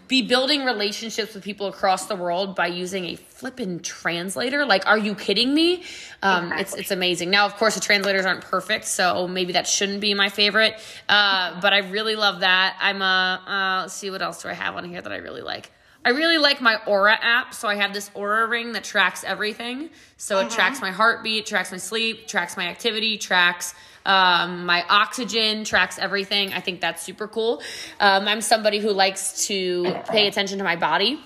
be 0.10 0.22
building 0.22 0.66
relationships 0.66 1.34
with 1.34 1.46
people 1.46 1.68
across 1.68 2.08
the 2.08 2.16
world 2.18 2.56
by 2.56 2.68
using 2.68 3.06
a 3.06 3.16
flippin' 3.16 3.80
translator. 3.80 4.66
Like, 4.66 4.86
are 4.86 4.98
you 4.98 5.16
kidding 5.16 5.54
me? 5.54 5.84
Um, 6.22 6.52
exactly. 6.52 6.62
It's 6.62 6.74
it's 6.76 6.92
amazing. 6.92 7.30
Now, 7.30 7.46
of 7.46 7.56
course, 7.56 7.76
the 7.76 7.82
translators 7.82 8.26
aren't 8.26 8.42
perfect, 8.42 8.84
so 8.84 9.30
maybe 9.30 9.54
that 9.54 9.66
shouldn't 9.66 10.02
be 10.02 10.14
my 10.14 10.28
favorite. 10.28 10.76
Uh, 11.08 11.62
but 11.62 11.72
I 11.72 11.80
really 11.90 12.18
love 12.18 12.42
that. 12.42 12.76
I'm 12.82 13.02
a 13.02 13.42
uh, 13.48 13.82
let's 13.84 13.94
see 13.94 14.12
what 14.12 14.22
else 14.22 14.44
do 14.44 14.50
I 14.50 14.54
have 14.54 14.76
on 14.76 14.84
here 14.84 15.02
that 15.02 15.12
I 15.12 15.18
really 15.18 15.42
like. 15.42 15.72
I 16.06 16.10
really 16.10 16.38
like 16.38 16.62
my 16.62 16.76
Oura 16.86 17.18
app. 17.22 17.54
So 17.54 17.68
I 17.68 17.76
have 17.76 17.94
this 17.94 18.10
Oura 18.10 18.50
ring 18.50 18.74
that 18.74 18.84
tracks 18.84 19.24
everything. 19.24 19.90
So 20.18 20.38
uh-huh. 20.38 20.48
it 20.48 20.52
tracks 20.52 20.82
my 20.82 20.92
heartbeat, 20.92 21.46
tracks 21.46 21.72
my 21.72 21.78
sleep, 21.78 22.28
tracks 22.28 22.58
my 22.58 22.68
activity, 22.68 23.18
tracks 23.18 23.74
um, 24.06 24.66
my 24.66 24.84
oxygen, 24.90 25.64
tracks 25.64 25.98
everything. 25.98 26.54
I 26.54 26.60
think 26.60 26.82
that's 26.82 27.02
super 27.02 27.28
cool. 27.28 27.62
Um, 28.00 28.28
I'm 28.28 28.42
somebody 28.42 28.80
who 28.80 28.92
likes 28.92 29.48
to 29.48 29.96
pay 30.10 30.28
attention 30.28 30.58
to 30.58 30.64
my 30.64 30.76
body. 30.76 31.22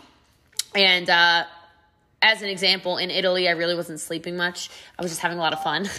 And 0.75 1.09
uh, 1.09 1.45
as 2.21 2.44
an 2.44 2.50
example, 2.50 2.97
in 2.97 3.09
Italy, 3.09 3.47
I 3.47 3.51
really 3.51 3.74
wasn't 3.74 4.00
sleeping 4.00 4.38
much. 4.38 4.69
I 4.97 5.01
was 5.01 5.09
just 5.09 5.21
having 5.21 5.39
a 5.39 5.41
lot 5.41 5.53
of 5.53 5.63
fun. 5.63 5.89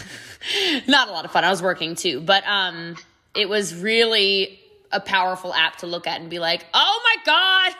Not 0.87 1.09
a 1.09 1.11
lot 1.11 1.25
of 1.25 1.31
fun. 1.31 1.43
I 1.43 1.49
was 1.49 1.61
working 1.61 1.95
too. 1.95 2.21
But 2.21 2.47
um, 2.47 2.95
it 3.35 3.49
was 3.49 3.75
really 3.75 4.61
a 4.91 5.01
powerful 5.01 5.53
app 5.53 5.77
to 5.77 5.87
look 5.87 6.07
at 6.07 6.21
and 6.21 6.29
be 6.29 6.39
like, 6.39 6.65
oh 6.73 7.01
my 7.03 7.23
God 7.25 7.75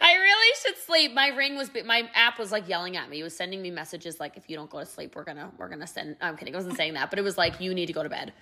I 0.00 0.14
really 0.14 0.54
should 0.62 0.76
sleep. 0.78 1.14
My 1.14 1.28
ring 1.28 1.56
was 1.56 1.70
my 1.84 2.08
app 2.14 2.38
was 2.38 2.52
like 2.52 2.68
yelling 2.68 2.96
at 2.96 3.08
me. 3.08 3.20
It 3.20 3.22
was 3.22 3.36
sending 3.36 3.62
me 3.62 3.70
messages 3.70 4.20
like, 4.20 4.36
if 4.36 4.48
you 4.48 4.56
don't 4.56 4.70
go 4.70 4.80
to 4.80 4.86
sleep, 4.86 5.14
we're 5.16 5.24
gonna 5.24 5.50
we're 5.58 5.68
gonna 5.68 5.86
send. 5.86 6.16
I'm 6.20 6.36
kidding. 6.36 6.54
I 6.54 6.58
wasn't 6.58 6.76
saying 6.76 6.94
that, 6.94 7.10
but 7.10 7.18
it 7.18 7.22
was 7.22 7.38
like, 7.38 7.60
you 7.60 7.74
need 7.74 7.86
to 7.86 7.92
go 7.92 8.02
to 8.02 8.08
bed. 8.08 8.32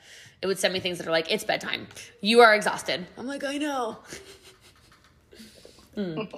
It 0.42 0.46
would 0.46 0.58
send 0.58 0.74
me 0.74 0.80
things 0.80 0.98
that 0.98 1.06
are 1.06 1.12
like, 1.12 1.30
it's 1.30 1.44
bedtime. 1.44 1.86
You 2.20 2.40
are 2.40 2.54
exhausted. 2.54 3.06
I'm 3.16 3.26
like, 3.26 3.44
I 3.44 3.58
know. 3.58 3.98
Mm. 5.96 6.28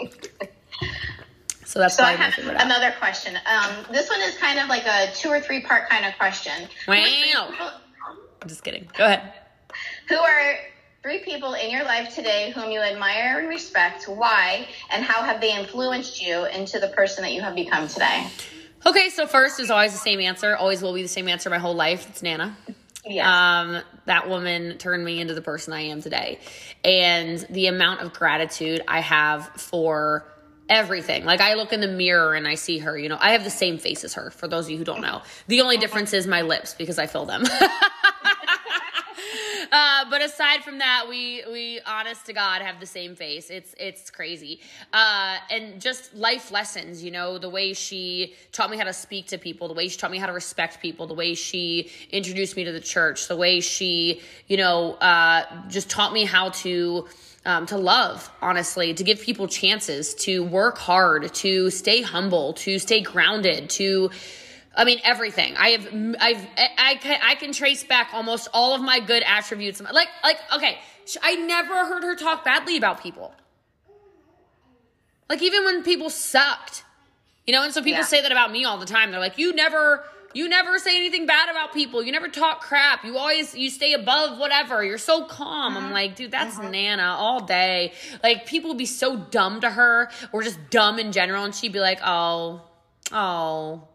So 1.64 1.80
that's 1.80 1.96
so 1.96 2.02
I 2.02 2.12
have 2.12 2.38
another 2.38 2.94
question. 2.98 3.36
Um, 3.36 3.74
this 3.92 4.08
one 4.08 4.20
is 4.22 4.36
kind 4.38 4.58
of 4.58 4.68
like 4.68 4.86
a 4.86 5.12
two 5.14 5.28
or 5.28 5.40
three 5.40 5.60
part 5.60 5.88
kind 5.90 6.06
of 6.06 6.16
question. 6.16 6.68
Wow. 6.86 7.04
I'm 8.40 8.48
just 8.48 8.64
kidding. 8.64 8.88
Go 8.96 9.04
ahead. 9.04 9.34
Who 10.08 10.16
are 10.16 10.54
Three 11.08 11.20
people 11.20 11.54
in 11.54 11.70
your 11.70 11.84
life 11.84 12.14
today 12.14 12.50
whom 12.50 12.70
you 12.70 12.80
admire 12.80 13.38
and 13.38 13.48
respect. 13.48 14.08
Why 14.08 14.68
and 14.90 15.02
how 15.02 15.22
have 15.22 15.40
they 15.40 15.56
influenced 15.56 16.20
you 16.20 16.44
into 16.44 16.78
the 16.78 16.88
person 16.88 17.22
that 17.22 17.32
you 17.32 17.40
have 17.40 17.54
become 17.54 17.88
today? 17.88 18.26
Okay, 18.84 19.08
so 19.08 19.26
first 19.26 19.58
is 19.58 19.70
always 19.70 19.92
the 19.92 19.98
same 19.98 20.20
answer. 20.20 20.54
Always 20.54 20.82
will 20.82 20.92
be 20.92 21.00
the 21.00 21.08
same 21.08 21.26
answer 21.26 21.48
my 21.48 21.56
whole 21.56 21.74
life. 21.74 22.06
It's 22.10 22.22
Nana. 22.22 22.54
Yes. 23.06 23.26
Um, 23.26 23.82
that 24.04 24.28
woman 24.28 24.76
turned 24.76 25.02
me 25.02 25.18
into 25.18 25.32
the 25.32 25.40
person 25.40 25.72
I 25.72 25.80
am 25.80 26.02
today. 26.02 26.40
And 26.84 27.38
the 27.48 27.68
amount 27.68 28.02
of 28.02 28.12
gratitude 28.12 28.82
I 28.86 29.00
have 29.00 29.46
for 29.56 30.30
everything. 30.68 31.24
Like 31.24 31.40
I 31.40 31.54
look 31.54 31.72
in 31.72 31.80
the 31.80 31.88
mirror 31.88 32.34
and 32.34 32.46
I 32.46 32.56
see 32.56 32.80
her, 32.80 32.98
you 32.98 33.08
know, 33.08 33.16
I 33.18 33.30
have 33.30 33.44
the 33.44 33.50
same 33.50 33.78
face 33.78 34.04
as 34.04 34.12
her 34.12 34.30
for 34.30 34.46
those 34.46 34.66
of 34.66 34.72
you 34.72 34.76
who 34.76 34.84
don't 34.84 35.00
know. 35.00 35.22
The 35.46 35.62
only 35.62 35.78
difference 35.78 36.12
is 36.12 36.26
my 36.26 36.42
lips 36.42 36.74
because 36.74 36.98
I 36.98 37.06
fill 37.06 37.24
them. 37.24 37.44
Uh, 39.70 40.04
but 40.08 40.22
aside 40.22 40.62
from 40.64 40.78
that, 40.78 41.06
we 41.08 41.44
we 41.50 41.80
honest 41.86 42.26
to 42.26 42.32
God 42.32 42.62
have 42.62 42.80
the 42.80 42.86
same 42.86 43.14
face. 43.14 43.50
It's 43.50 43.74
it's 43.78 44.10
crazy. 44.10 44.60
Uh, 44.92 45.36
and 45.50 45.80
just 45.80 46.14
life 46.14 46.50
lessons, 46.50 47.02
you 47.02 47.10
know, 47.10 47.38
the 47.38 47.50
way 47.50 47.72
she 47.74 48.34
taught 48.52 48.70
me 48.70 48.76
how 48.76 48.84
to 48.84 48.92
speak 48.92 49.26
to 49.28 49.38
people, 49.38 49.68
the 49.68 49.74
way 49.74 49.88
she 49.88 49.98
taught 49.98 50.10
me 50.10 50.18
how 50.18 50.26
to 50.26 50.32
respect 50.32 50.80
people, 50.80 51.06
the 51.06 51.14
way 51.14 51.34
she 51.34 51.90
introduced 52.10 52.56
me 52.56 52.64
to 52.64 52.72
the 52.72 52.80
church, 52.80 53.28
the 53.28 53.36
way 53.36 53.60
she, 53.60 54.22
you 54.46 54.56
know, 54.56 54.94
uh, 54.94 55.44
just 55.68 55.90
taught 55.90 56.12
me 56.12 56.24
how 56.24 56.50
to. 56.50 57.06
Um, 57.44 57.64
to 57.66 57.78
love, 57.78 58.30
honestly, 58.42 58.92
to 58.92 59.04
give 59.04 59.22
people 59.22 59.48
chances, 59.48 60.14
to 60.16 60.44
work 60.44 60.76
hard, 60.76 61.32
to 61.34 61.70
stay 61.70 62.02
humble, 62.02 62.52
to 62.54 62.78
stay 62.78 63.00
grounded, 63.00 63.70
to 63.70 64.10
I 64.76 64.84
mean, 64.84 65.00
everything. 65.02 65.56
I 65.56 65.70
have, 65.70 65.86
I've, 66.20 66.46
I 66.78 66.94
can, 66.96 67.20
I 67.22 67.34
can 67.34 67.52
trace 67.52 67.82
back 67.84 68.10
almost 68.12 68.48
all 68.52 68.74
of 68.74 68.80
my 68.80 69.00
good 69.00 69.22
attributes. 69.26 69.80
Like, 69.80 70.08
like, 70.22 70.38
okay, 70.54 70.78
I 71.22 71.34
never 71.36 71.74
heard 71.74 72.02
her 72.04 72.14
talk 72.14 72.44
badly 72.44 72.76
about 72.76 73.02
people. 73.02 73.34
Like, 75.28 75.42
even 75.42 75.64
when 75.64 75.82
people 75.82 76.10
sucked, 76.10 76.84
you 77.46 77.52
know, 77.52 77.62
and 77.64 77.72
so 77.72 77.82
people 77.82 78.00
yeah. 78.00 78.04
say 78.04 78.22
that 78.22 78.32
about 78.32 78.52
me 78.52 78.64
all 78.64 78.78
the 78.78 78.86
time. 78.86 79.10
They're 79.10 79.20
like, 79.20 79.38
you 79.38 79.54
never, 79.54 80.04
you 80.32 80.48
never 80.48 80.78
say 80.78 80.96
anything 80.96 81.26
bad 81.26 81.50
about 81.50 81.72
people. 81.72 82.02
You 82.02 82.12
never 82.12 82.28
talk 82.28 82.60
crap. 82.60 83.04
You 83.04 83.18
always, 83.18 83.54
you 83.54 83.70
stay 83.70 83.94
above 83.94 84.38
whatever. 84.38 84.84
You're 84.84 84.98
so 84.98 85.24
calm. 85.24 85.76
I'm 85.76 85.84
mm-hmm. 85.84 85.92
like, 85.92 86.16
dude, 86.16 86.30
that's 86.30 86.56
mm-hmm. 86.56 86.70
Nana 86.70 87.16
all 87.18 87.44
day. 87.44 87.92
Like, 88.22 88.46
people 88.46 88.70
would 88.70 88.78
be 88.78 88.86
so 88.86 89.16
dumb 89.16 89.62
to 89.62 89.70
her 89.70 90.10
or 90.32 90.42
just 90.42 90.58
dumb 90.70 90.98
in 90.98 91.12
general. 91.12 91.44
And 91.44 91.54
she'd 91.54 91.72
be 91.72 91.80
like, 91.80 92.00
oh, 92.04 92.62
oh, 93.10 93.88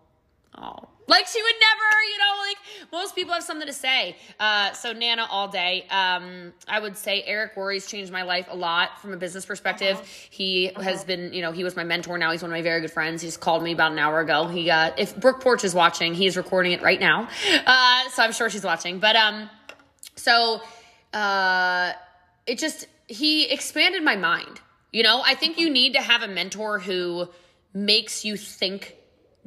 Oh, 0.56 0.88
Like 1.08 1.26
she 1.28 1.42
would 1.42 1.56
never, 1.60 2.04
you 2.12 2.18
know, 2.20 2.48
like 2.48 2.58
most 2.92 3.16
people 3.16 3.34
have 3.34 3.44
something 3.44 3.68
to 3.68 3.74
say. 3.74 4.16
Uh, 4.40 4.72
so 4.74 4.94
Nana 4.94 5.26
all 5.30 5.48
day. 5.48 5.86
Um, 5.90 6.54
I 6.68 6.80
would 6.80 6.96
say 6.96 7.24
Eric 7.24 7.58
Worre's 7.58 7.88
changed 7.88 8.12
my 8.12 8.22
life 8.22 8.48
a 8.50 8.56
lot 8.56 9.02
from 9.02 9.14
a 9.14 9.18
business 9.18 9.46
perspective. 9.46 9.98
Uh-huh. 9.98 10.06
He 10.30 10.70
uh-huh. 10.70 10.82
has 10.82 11.04
been, 11.04 11.34
you 11.34 11.42
know, 11.42 11.52
he 11.52 11.64
was 11.64 11.76
my 11.76 11.84
mentor. 11.84 12.18
Now 12.18 12.32
he's 12.32 12.42
one 12.42 12.52
of 12.52 12.56
my 12.56 12.62
very 12.62 12.82
good 12.82 12.92
friends. 12.92 13.22
He 13.22 13.28
just 13.28 13.40
called 13.40 13.64
me 13.64 13.72
about 13.72 13.92
an 13.92 14.00
hour 14.00 14.20
ago. 14.20 14.48
He 14.48 14.66
got, 14.66 15.00
if 15.00 15.16
Brooke 15.20 15.42
Porch 15.42 15.64
is 15.64 15.74
watching, 15.74 16.14
he's 16.14 16.38
recording 16.38 16.72
it 16.72 16.82
right 16.82 17.00
now. 17.00 17.28
Uh, 17.66 18.10
so 18.10 18.24
I'm 18.24 18.32
sure 18.32 18.50
she's 18.50 18.64
watching. 18.64 19.00
But 19.00 19.16
um, 19.16 19.50
so 20.16 20.62
uh, 21.14 21.94
it 22.46 22.60
just 22.60 22.88
he 23.08 23.52
expanded 23.52 24.04
my 24.04 24.16
mind. 24.16 24.62
You 24.92 25.04
know, 25.04 25.24
I 25.26 25.34
think 25.34 25.58
you 25.58 25.70
need 25.70 25.94
to 25.94 26.02
have 26.02 26.22
a 26.22 26.28
mentor 26.28 26.80
who 26.80 27.28
makes 27.74 28.24
you 28.24 28.38
think 28.38 28.96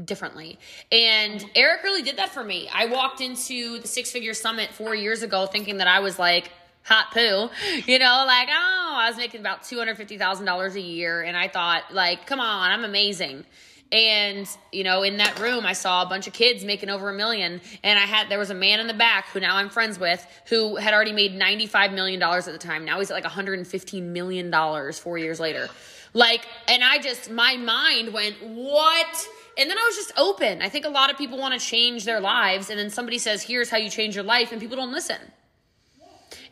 differently. 0.04 0.58
And 0.92 1.44
Eric 1.54 1.82
really 1.82 2.02
did 2.02 2.16
that 2.18 2.30
for 2.30 2.44
me. 2.44 2.68
I 2.72 2.86
walked 2.86 3.20
into 3.20 3.78
the 3.78 3.88
six 3.88 4.10
figure 4.10 4.34
summit 4.34 4.70
four 4.72 4.94
years 4.94 5.22
ago 5.22 5.46
thinking 5.46 5.78
that 5.78 5.88
I 5.88 6.00
was 6.00 6.18
like 6.18 6.50
hot 6.82 7.10
poo, 7.12 7.50
you 7.90 7.98
know, 7.98 8.24
like, 8.26 8.48
oh, 8.50 8.94
I 8.96 9.08
was 9.08 9.16
making 9.16 9.40
about 9.40 9.62
$250,000 9.62 10.74
a 10.74 10.80
year. 10.80 11.22
And 11.22 11.36
I 11.36 11.48
thought, 11.48 11.92
like, 11.92 12.26
come 12.26 12.40
on, 12.40 12.70
I'm 12.70 12.84
amazing. 12.84 13.44
And, 13.92 14.48
you 14.72 14.82
know, 14.82 15.02
in 15.02 15.18
that 15.18 15.38
room, 15.38 15.64
I 15.64 15.72
saw 15.72 16.02
a 16.02 16.06
bunch 16.06 16.26
of 16.26 16.32
kids 16.32 16.64
making 16.64 16.90
over 16.90 17.08
a 17.08 17.14
million. 17.14 17.60
And 17.84 17.98
I 17.98 18.02
had, 18.02 18.28
there 18.28 18.38
was 18.38 18.50
a 18.50 18.54
man 18.54 18.80
in 18.80 18.88
the 18.88 18.94
back 18.94 19.28
who 19.28 19.38
now 19.38 19.56
I'm 19.56 19.68
friends 19.68 19.98
with 19.98 20.26
who 20.48 20.76
had 20.76 20.92
already 20.92 21.12
made 21.12 21.40
$95 21.40 21.94
million 21.94 22.20
at 22.20 22.44
the 22.46 22.58
time. 22.58 22.84
Now 22.84 22.98
he's 22.98 23.10
at 23.10 23.14
like 23.14 23.24
$115 23.24 24.02
million 24.02 24.92
four 24.92 25.18
years 25.18 25.38
later. 25.38 25.68
Like, 26.14 26.46
and 26.66 26.82
I 26.82 26.98
just, 26.98 27.30
my 27.30 27.56
mind 27.56 28.12
went, 28.12 28.36
what? 28.42 29.28
And 29.58 29.70
then 29.70 29.78
I 29.78 29.84
was 29.86 29.96
just 29.96 30.12
open. 30.18 30.60
I 30.60 30.68
think 30.68 30.84
a 30.84 30.90
lot 30.90 31.10
of 31.10 31.16
people 31.16 31.38
want 31.38 31.58
to 31.58 31.64
change 31.64 32.04
their 32.04 32.20
lives. 32.20 32.68
And 32.68 32.78
then 32.78 32.90
somebody 32.90 33.18
says, 33.18 33.42
here's 33.42 33.70
how 33.70 33.78
you 33.78 33.88
change 33.88 34.14
your 34.14 34.24
life. 34.24 34.52
And 34.52 34.60
people 34.60 34.76
don't 34.76 34.92
listen. 34.92 35.18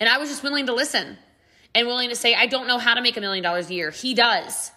And 0.01 0.09
I 0.09 0.19
was 0.19 0.31
just 0.31 0.43
willing 0.43 0.67
to 0.67 0.73
listen 0.73 1.19
and 1.75 1.87
willing 1.87 2.09
to 2.09 2.17
say, 2.17 2.35
I 2.35 2.47
don't 2.47 2.67
know 2.67 2.79
how 2.79 2.95
to 2.95 3.03
make 3.03 3.17
a 3.17 3.21
million 3.21 3.43
dollars 3.43 3.69
a 3.69 3.75
year. 3.75 3.91
He 3.91 4.15
does. 4.15 4.71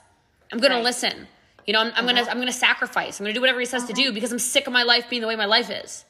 I'm 0.51 0.60
going 0.60 0.72
right. 0.72 0.79
to 0.79 0.84
listen. 0.84 1.27
You 1.65 1.74
know, 1.74 1.81
I'm, 1.81 1.88
I'm 1.88 2.05
uh-huh. 2.05 2.07
gonna 2.07 2.31
I'm 2.31 2.39
gonna 2.39 2.53
sacrifice. 2.53 3.19
I'm 3.19 3.25
gonna 3.25 3.34
do 3.34 3.41
whatever 3.41 3.60
he 3.60 3.65
says 3.65 3.84
uh-huh. 3.84 3.93
to 3.93 4.01
do 4.01 4.13
because 4.13 4.31
I'm 4.31 4.39
sick 4.39 4.67
of 4.67 4.74
my 4.74 4.84
life 4.84 5.10
being 5.10 5.22
the 5.22 5.27
way 5.27 5.36
my 5.36 5.46
life 5.46 5.69
is. 5.69 6.05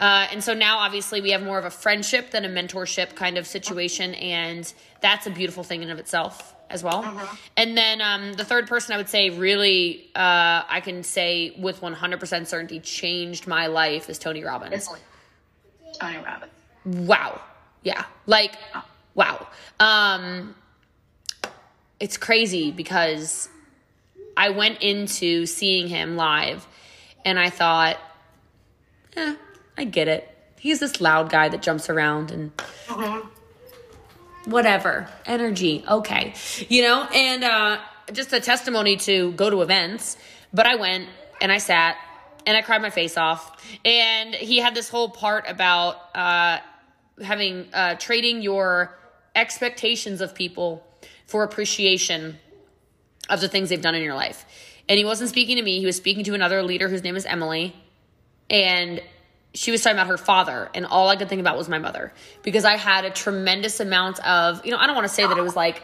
Uh, 0.00 0.26
and 0.32 0.42
so 0.42 0.54
now, 0.54 0.78
obviously, 0.78 1.20
we 1.20 1.30
have 1.30 1.42
more 1.42 1.58
of 1.58 1.66
a 1.66 1.70
friendship 1.70 2.30
than 2.30 2.46
a 2.46 2.48
mentorship 2.48 3.14
kind 3.14 3.36
of 3.36 3.46
situation, 3.46 4.14
and 4.14 4.72
that's 5.02 5.26
a 5.26 5.30
beautiful 5.30 5.62
thing 5.62 5.82
in 5.82 5.90
of 5.90 5.98
itself 5.98 6.54
as 6.70 6.82
well. 6.82 7.00
Uh-huh. 7.00 7.36
And 7.56 7.76
then 7.76 8.00
um, 8.00 8.32
the 8.32 8.44
third 8.44 8.66
person 8.66 8.94
I 8.94 8.96
would 8.96 9.10
say 9.10 9.28
really, 9.28 10.08
uh, 10.14 10.62
I 10.68 10.80
can 10.82 11.02
say 11.02 11.54
with 11.58 11.80
100% 11.80 12.46
certainty, 12.46 12.80
changed 12.80 13.46
my 13.46 13.66
life 13.66 14.08
is 14.08 14.18
Tony 14.18 14.42
Robbins. 14.42 14.88
Tony 16.00 16.18
Robbins. 16.18 16.52
Wow. 16.86 17.40
Yeah. 17.82 18.04
Like, 18.26 18.54
wow. 19.14 19.48
Um, 19.80 20.54
it's 21.98 22.16
crazy 22.16 22.70
because 22.70 23.48
I 24.36 24.50
went 24.50 24.80
into 24.82 25.44
seeing 25.44 25.88
him 25.88 26.16
live 26.16 26.66
and 27.24 27.38
I 27.38 27.50
thought, 27.50 27.98
yeah, 29.14 29.34
I 29.80 29.84
get 29.84 30.08
it. 30.08 30.28
He's 30.58 30.78
this 30.78 31.00
loud 31.00 31.30
guy 31.30 31.48
that 31.48 31.62
jumps 31.62 31.88
around 31.88 32.30
and 32.30 32.52
uh-huh. 32.90 33.22
whatever. 34.44 35.08
Energy. 35.24 35.82
Okay. 35.88 36.34
You 36.68 36.82
know, 36.82 37.04
and 37.14 37.42
uh, 37.42 37.78
just 38.12 38.30
a 38.34 38.40
testimony 38.40 38.98
to 38.98 39.32
go 39.32 39.48
to 39.48 39.62
events. 39.62 40.18
But 40.52 40.66
I 40.66 40.74
went 40.74 41.08
and 41.40 41.50
I 41.50 41.56
sat 41.56 41.96
and 42.44 42.58
I 42.58 42.60
cried 42.60 42.82
my 42.82 42.90
face 42.90 43.16
off. 43.16 43.64
And 43.82 44.34
he 44.34 44.58
had 44.58 44.74
this 44.74 44.90
whole 44.90 45.08
part 45.08 45.46
about 45.48 45.96
uh, 46.14 46.58
having 47.22 47.66
uh, 47.72 47.94
trading 47.94 48.42
your 48.42 48.98
expectations 49.34 50.20
of 50.20 50.34
people 50.34 50.86
for 51.26 51.42
appreciation 51.42 52.38
of 53.30 53.40
the 53.40 53.48
things 53.48 53.70
they've 53.70 53.80
done 53.80 53.94
in 53.94 54.02
your 54.02 54.14
life. 54.14 54.44
And 54.90 54.98
he 54.98 55.06
wasn't 55.06 55.30
speaking 55.30 55.56
to 55.56 55.62
me, 55.62 55.80
he 55.80 55.86
was 55.86 55.96
speaking 55.96 56.24
to 56.24 56.34
another 56.34 56.62
leader 56.62 56.90
whose 56.90 57.02
name 57.02 57.16
is 57.16 57.24
Emily. 57.24 57.74
And 58.50 59.00
she 59.54 59.70
was 59.70 59.82
talking 59.82 59.98
about 59.98 60.06
her 60.06 60.18
father, 60.18 60.70
and 60.74 60.86
all 60.86 61.08
I 61.08 61.16
could 61.16 61.28
think 61.28 61.40
about 61.40 61.56
was 61.56 61.68
my 61.68 61.78
mother 61.78 62.12
because 62.42 62.64
I 62.64 62.76
had 62.76 63.04
a 63.04 63.10
tremendous 63.10 63.80
amount 63.80 64.24
of, 64.24 64.64
you 64.64 64.70
know, 64.70 64.78
I 64.78 64.86
don't 64.86 64.94
want 64.94 65.08
to 65.08 65.14
say 65.14 65.26
that 65.26 65.36
it 65.36 65.42
was 65.42 65.56
like 65.56 65.82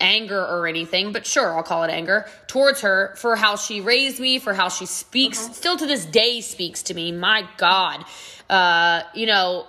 anger 0.00 0.40
or 0.40 0.66
anything, 0.66 1.12
but 1.12 1.26
sure, 1.26 1.54
I'll 1.54 1.62
call 1.62 1.82
it 1.84 1.90
anger 1.90 2.26
towards 2.46 2.80
her 2.80 3.14
for 3.16 3.36
how 3.36 3.56
she 3.56 3.80
raised 3.80 4.20
me, 4.20 4.38
for 4.38 4.54
how 4.54 4.68
she 4.68 4.86
speaks, 4.86 5.44
uh-huh. 5.44 5.52
still 5.52 5.76
to 5.76 5.86
this 5.86 6.06
day 6.06 6.40
speaks 6.40 6.84
to 6.84 6.94
me. 6.94 7.12
My 7.12 7.46
God. 7.56 8.04
Uh, 8.48 9.02
you 9.14 9.26
know, 9.26 9.66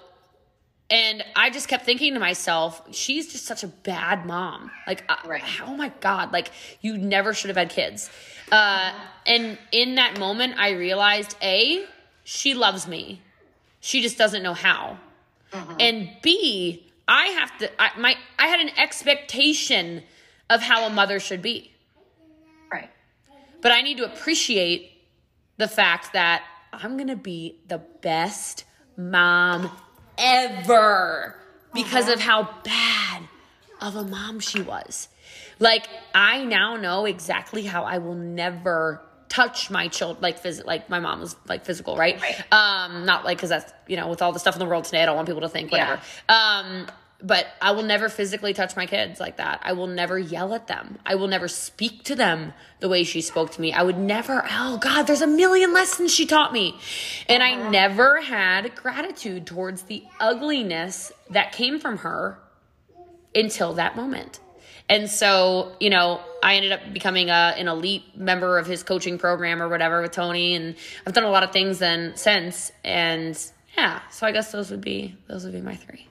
and 0.89 1.24
I 1.36 1.50
just 1.50 1.67
kept 1.67 1.86
thinking 1.86 2.13
to 2.15 2.20
myself, 2.20 2.81
she's 2.91 3.31
just 3.31 3.46
such 3.46 3.63
a 3.63 3.67
bad 3.67 4.25
mom. 4.25 4.72
Like, 4.86 5.10
right. 5.25 5.43
oh 5.65 5.75
my 5.75 5.91
God, 6.01 6.34
like, 6.34 6.51
you 6.81 6.98
never 6.98 7.34
should 7.34 7.50
have 7.50 7.58
had 7.58 7.70
kids. 7.70 8.10
Uh, 8.51 8.91
and 9.25 9.58
in 9.72 9.96
that 9.96 10.20
moment, 10.20 10.55
I 10.58 10.72
realized 10.72 11.38
A, 11.41 11.86
she 12.24 12.54
loves 12.54 12.88
me. 12.88 13.22
She 13.80 14.01
just 14.01 14.18
doesn't 14.18 14.44
know 14.44 14.54
how. 14.54 14.98
Uh-huh. 15.54 15.75
And 15.80 16.10
B, 16.22 16.86
I 17.08 17.28
have 17.28 17.58
to, 17.58 17.82
I, 17.82 17.92
my, 18.00 18.16
I 18.38 18.48
had 18.48 18.60
an 18.60 18.70
expectation 18.78 20.04
of 20.50 20.62
how 20.62 20.86
a 20.86 20.90
mother 20.90 21.20
should 21.20 21.42
be. 21.42 21.72
Right. 22.72 22.90
But 23.62 23.72
I 23.72 23.82
need 23.82 23.98
to 23.98 24.06
appreciate 24.06 24.92
the 25.58 25.68
fact 25.68 26.13
that 26.13 26.44
I'm 26.74 26.98
going 26.98 27.10
to 27.10 27.16
be 27.16 27.58
the 27.68 27.80
best 28.01 28.66
mom 28.96 29.72
ever 30.18 31.36
because 31.74 32.10
of 32.10 32.20
how 32.20 32.50
bad 32.63 33.24
of 33.82 33.96
a 33.96 34.04
mom 34.04 34.40
she 34.40 34.62
was. 34.62 35.10
Like 35.60 35.88
I 36.13 36.44
now 36.46 36.75
know 36.75 37.06
exactly 37.06 37.63
how 37.63 37.84
I 37.84 37.98
will 37.98 38.16
never 38.16 39.01
touch 39.32 39.70
my 39.70 39.88
child 39.88 40.22
like 40.22 40.44
phys- 40.44 40.66
like 40.66 40.90
my 40.90 41.00
mom 41.00 41.22
was 41.22 41.38
like 41.48 41.64
physical, 41.64 41.96
right? 41.96 42.20
right. 42.22 42.44
Um 42.52 43.06
not 43.06 43.24
like 43.24 43.40
cuz 43.40 43.48
that's, 43.50 43.72
you 43.88 43.96
know, 43.96 44.10
with 44.10 44.22
all 44.22 44.34
the 44.34 44.40
stuff 44.40 44.56
in 44.56 44.60
the 44.60 44.66
world 44.66 44.84
today, 44.84 45.02
I 45.02 45.06
don't 45.06 45.16
want 45.16 45.28
people 45.28 45.42
to 45.42 45.50
think 45.50 45.72
whatever. 45.72 46.02
Yeah. 46.30 46.60
Um 46.60 46.88
but 47.24 47.48
I 47.62 47.72
will 47.72 47.84
never 47.84 48.10
physically 48.10 48.54
touch 48.54 48.76
my 48.76 48.86
kids 48.86 49.20
like 49.20 49.38
that. 49.38 49.62
I 49.64 49.74
will 49.74 49.88
never 49.88 50.18
yell 50.18 50.54
at 50.54 50.68
them. 50.68 50.98
I 51.06 51.16
will 51.16 51.28
never 51.28 51.48
speak 51.48 52.04
to 52.06 52.16
them 52.16 52.52
the 52.80 52.90
way 52.90 53.04
she 53.04 53.22
spoke 53.22 53.52
to 53.52 53.62
me. 53.62 53.72
I 53.72 53.84
would 53.84 53.98
never, 53.98 54.44
oh 54.50 54.78
God, 54.78 55.04
there's 55.04 55.22
a 55.22 55.28
million 55.28 55.74
lessons 55.74 56.14
she 56.14 56.26
taught 56.26 56.52
me. 56.52 56.80
And 57.30 57.44
I 57.44 57.54
uh-huh. 57.54 57.70
never 57.70 58.22
had 58.22 58.76
gratitude 58.76 59.46
towards 59.46 59.84
the 59.84 60.04
ugliness 60.20 61.12
that 61.30 61.52
came 61.52 61.80
from 61.80 62.00
her 62.00 62.40
until 63.36 63.74
that 63.74 63.96
moment. 63.96 64.40
And 64.90 65.10
so, 65.10 65.74
you 65.80 65.90
know, 65.90 66.22
I 66.44 66.56
ended 66.56 66.72
up 66.72 66.94
becoming 66.94 67.30
a, 67.30 67.54
an 67.58 67.68
elite 67.68 68.18
member 68.18 68.58
of 68.58 68.68
his 68.68 68.84
coaching 68.84 69.18
program 69.18 69.62
or 69.62 69.70
whatever 69.70 70.02
with 70.02 70.12
Tony. 70.12 70.56
And 70.56 70.76
I've 71.06 71.14
done 71.14 71.24
a 71.24 71.30
lot 71.30 71.44
of 71.44 71.52
things 71.52 71.80
then 71.80 72.16
since. 72.16 72.72
And 72.84 73.38
yeah, 73.78 74.02
so 74.10 74.28
I 74.28 74.32
guess 74.32 74.52
those 74.52 74.72
would 74.72 74.82
be, 74.82 75.16
those 75.28 75.44
would 75.44 75.54
be 75.54 75.62
my 75.62 75.76
three. 75.76 76.08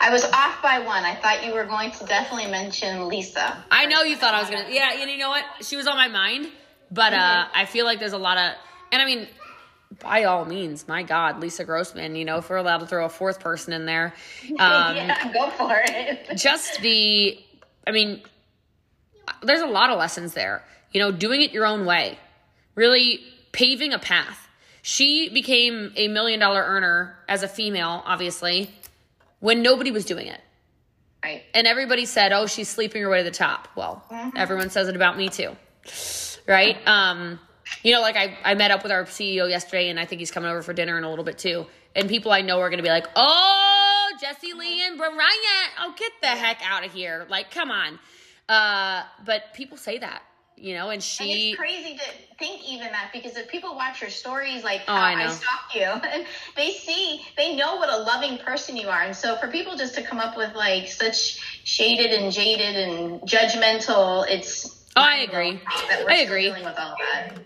I 0.00 0.10
was 0.10 0.24
off 0.24 0.62
by 0.62 0.80
one. 0.80 1.04
I 1.04 1.14
thought 1.14 1.46
you 1.46 1.54
were 1.54 1.64
going 1.64 1.90
to 1.92 2.04
definitely 2.04 2.50
mention 2.50 3.08
Lisa. 3.08 3.64
I 3.70 3.86
know 3.86 4.02
you 4.02 4.16
thought 4.16 4.34
I 4.34 4.40
was 4.40 4.50
gonna. 4.50 4.66
Yeah, 4.68 4.90
and 4.94 5.10
you 5.10 5.16
know 5.16 5.30
what? 5.30 5.44
She 5.62 5.76
was 5.76 5.86
on 5.86 5.96
my 5.96 6.08
mind, 6.08 6.48
but 6.90 7.12
uh, 7.12 7.16
mm-hmm. 7.16 7.52
I 7.54 7.64
feel 7.64 7.86
like 7.86 7.98
there's 7.98 8.12
a 8.12 8.18
lot 8.18 8.36
of, 8.36 8.52
and 8.92 9.00
I 9.00 9.04
mean, 9.04 9.28
by 10.00 10.24
all 10.24 10.44
means, 10.44 10.86
my 10.86 11.02
God, 11.02 11.40
Lisa 11.40 11.64
Grossman. 11.64 12.16
You 12.16 12.24
know, 12.24 12.38
if 12.38 12.50
we're 12.50 12.56
allowed 12.56 12.78
to 12.78 12.86
throw 12.86 13.04
a 13.06 13.08
fourth 13.08 13.40
person 13.40 13.72
in 13.72 13.86
there, 13.86 14.14
um, 14.58 14.96
yeah, 14.96 15.32
go 15.32 15.50
for 15.50 15.80
it. 15.84 16.36
just 16.36 16.80
the, 16.80 17.38
I 17.88 17.90
mean, 17.90 18.20
there's 19.42 19.62
a 19.62 19.66
lot 19.66 19.90
of 19.90 19.98
lessons 19.98 20.34
there. 20.34 20.62
You 20.92 21.00
know, 21.00 21.10
doing 21.10 21.40
it 21.40 21.52
your 21.52 21.66
own 21.66 21.86
way, 21.86 22.18
really 22.74 23.20
paving 23.52 23.92
a 23.92 23.98
path. 23.98 24.46
She 24.82 25.30
became 25.30 25.92
a 25.96 26.08
million 26.08 26.38
dollar 26.38 26.62
earner 26.62 27.16
as 27.28 27.42
a 27.42 27.48
female, 27.48 28.02
obviously, 28.04 28.70
when 29.40 29.62
nobody 29.62 29.90
was 29.90 30.04
doing 30.04 30.26
it. 30.26 30.40
Right. 31.24 31.42
And 31.54 31.66
everybody 31.66 32.04
said, 32.04 32.32
"Oh, 32.32 32.46
she's 32.46 32.68
sleeping 32.68 33.02
her 33.02 33.10
way 33.10 33.18
to 33.18 33.24
the 33.24 33.30
top." 33.30 33.68
Well, 33.74 34.04
mm-hmm. 34.10 34.36
everyone 34.36 34.70
says 34.70 34.88
it 34.88 34.94
about 34.94 35.16
me 35.16 35.28
too. 35.28 35.56
Right? 36.46 36.76
Um, 36.86 37.40
you 37.82 37.92
know, 37.92 38.00
like 38.00 38.16
I, 38.16 38.36
I 38.44 38.54
met 38.54 38.70
up 38.70 38.82
with 38.82 38.92
our 38.92 39.04
CEO 39.04 39.48
yesterday 39.48 39.88
and 39.88 39.98
I 39.98 40.04
think 40.04 40.20
he's 40.20 40.30
coming 40.30 40.50
over 40.50 40.62
for 40.62 40.72
dinner 40.72 40.96
in 40.96 41.04
a 41.04 41.10
little 41.10 41.24
bit 41.24 41.38
too. 41.38 41.66
And 41.98 42.08
people 42.08 42.32
I 42.32 42.40
know 42.40 42.60
are 42.60 42.70
going 42.70 42.78
to 42.78 42.82
be 42.84 42.88
like, 42.88 43.08
"Oh, 43.16 44.12
Jessie 44.20 44.52
Lee 44.54 44.86
and 44.86 44.96
Bryant. 44.96 45.18
Oh, 45.80 45.94
get 45.98 46.12
the 46.22 46.28
heck 46.28 46.60
out 46.64 46.86
of 46.86 46.92
here." 46.92 47.26
Like, 47.28 47.50
come 47.50 47.70
on. 47.70 47.98
Uh, 48.48 49.02
but 49.26 49.52
people 49.52 49.76
say 49.76 49.98
that 49.98 50.22
you 50.60 50.74
know, 50.74 50.90
and 50.90 51.02
she. 51.02 51.24
And 51.24 51.40
it's 51.40 51.58
crazy 51.58 51.96
to 51.96 52.36
think 52.38 52.62
even 52.68 52.88
that 52.92 53.10
because 53.12 53.36
if 53.36 53.48
people 53.48 53.74
watch 53.74 54.00
your 54.00 54.10
stories, 54.10 54.64
like 54.64 54.82
oh, 54.88 54.92
I, 54.92 55.14
I 55.14 55.28
stalk 55.28 55.74
you, 55.74 55.82
and 55.82 56.26
they 56.56 56.72
see, 56.72 57.22
they 57.36 57.56
know 57.56 57.76
what 57.76 57.88
a 57.88 57.98
loving 57.98 58.38
person 58.38 58.76
you 58.76 58.88
are, 58.88 59.02
and 59.02 59.14
so 59.16 59.36
for 59.36 59.48
people 59.48 59.76
just 59.76 59.94
to 59.94 60.02
come 60.02 60.18
up 60.18 60.36
with 60.36 60.54
like 60.54 60.88
such 60.88 61.40
shaded 61.64 62.12
and 62.12 62.32
jaded 62.32 62.76
and 62.76 63.20
judgmental, 63.22 64.26
it's. 64.28 64.84
Oh, 64.96 65.02
I 65.02 65.18
agree. 65.18 65.60
I 66.08 66.16
agree. 66.26 66.52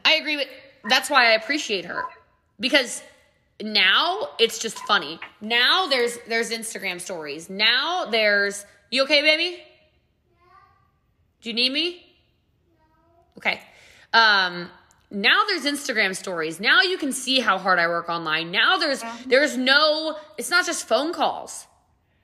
I 0.05 0.15
agree. 0.15 0.37
But 0.37 0.47
that's 0.89 1.11
why 1.11 1.31
I 1.31 1.33
appreciate 1.33 1.85
her 1.85 2.05
because 2.59 3.03
now 3.63 4.29
it's 4.39 4.59
just 4.59 4.79
funny. 4.81 5.21
Now 5.41 5.87
there's 5.87 6.19
there's 6.29 6.51
Instagram 6.51 7.01
stories. 7.01 7.49
Now 7.49 8.07
there's 8.07 8.65
you 8.91 9.05
okay, 9.05 9.23
baby? 9.23 9.63
Do 11.41 11.51
you 11.51 11.55
need 11.55 11.73
me? 11.73 12.05
Okay. 13.39 13.61
Um 14.13 14.69
now 15.11 15.43
there's 15.47 15.65
Instagram 15.65 16.17
stories. 16.17 16.59
Now 16.59 16.81
you 16.81 16.99
can 16.99 17.13
see 17.13 17.41
how 17.41 17.59
hard 17.59 17.79
I 17.79 17.87
work 17.89 18.09
online. 18.09 18.51
Now 18.51 18.79
there's 18.79 19.03
there's 19.27 19.57
no 19.57 20.17
it's 20.39 20.51
not 20.51 20.67
just 20.67 20.89
phone 20.89 21.13
calls. 21.13 21.67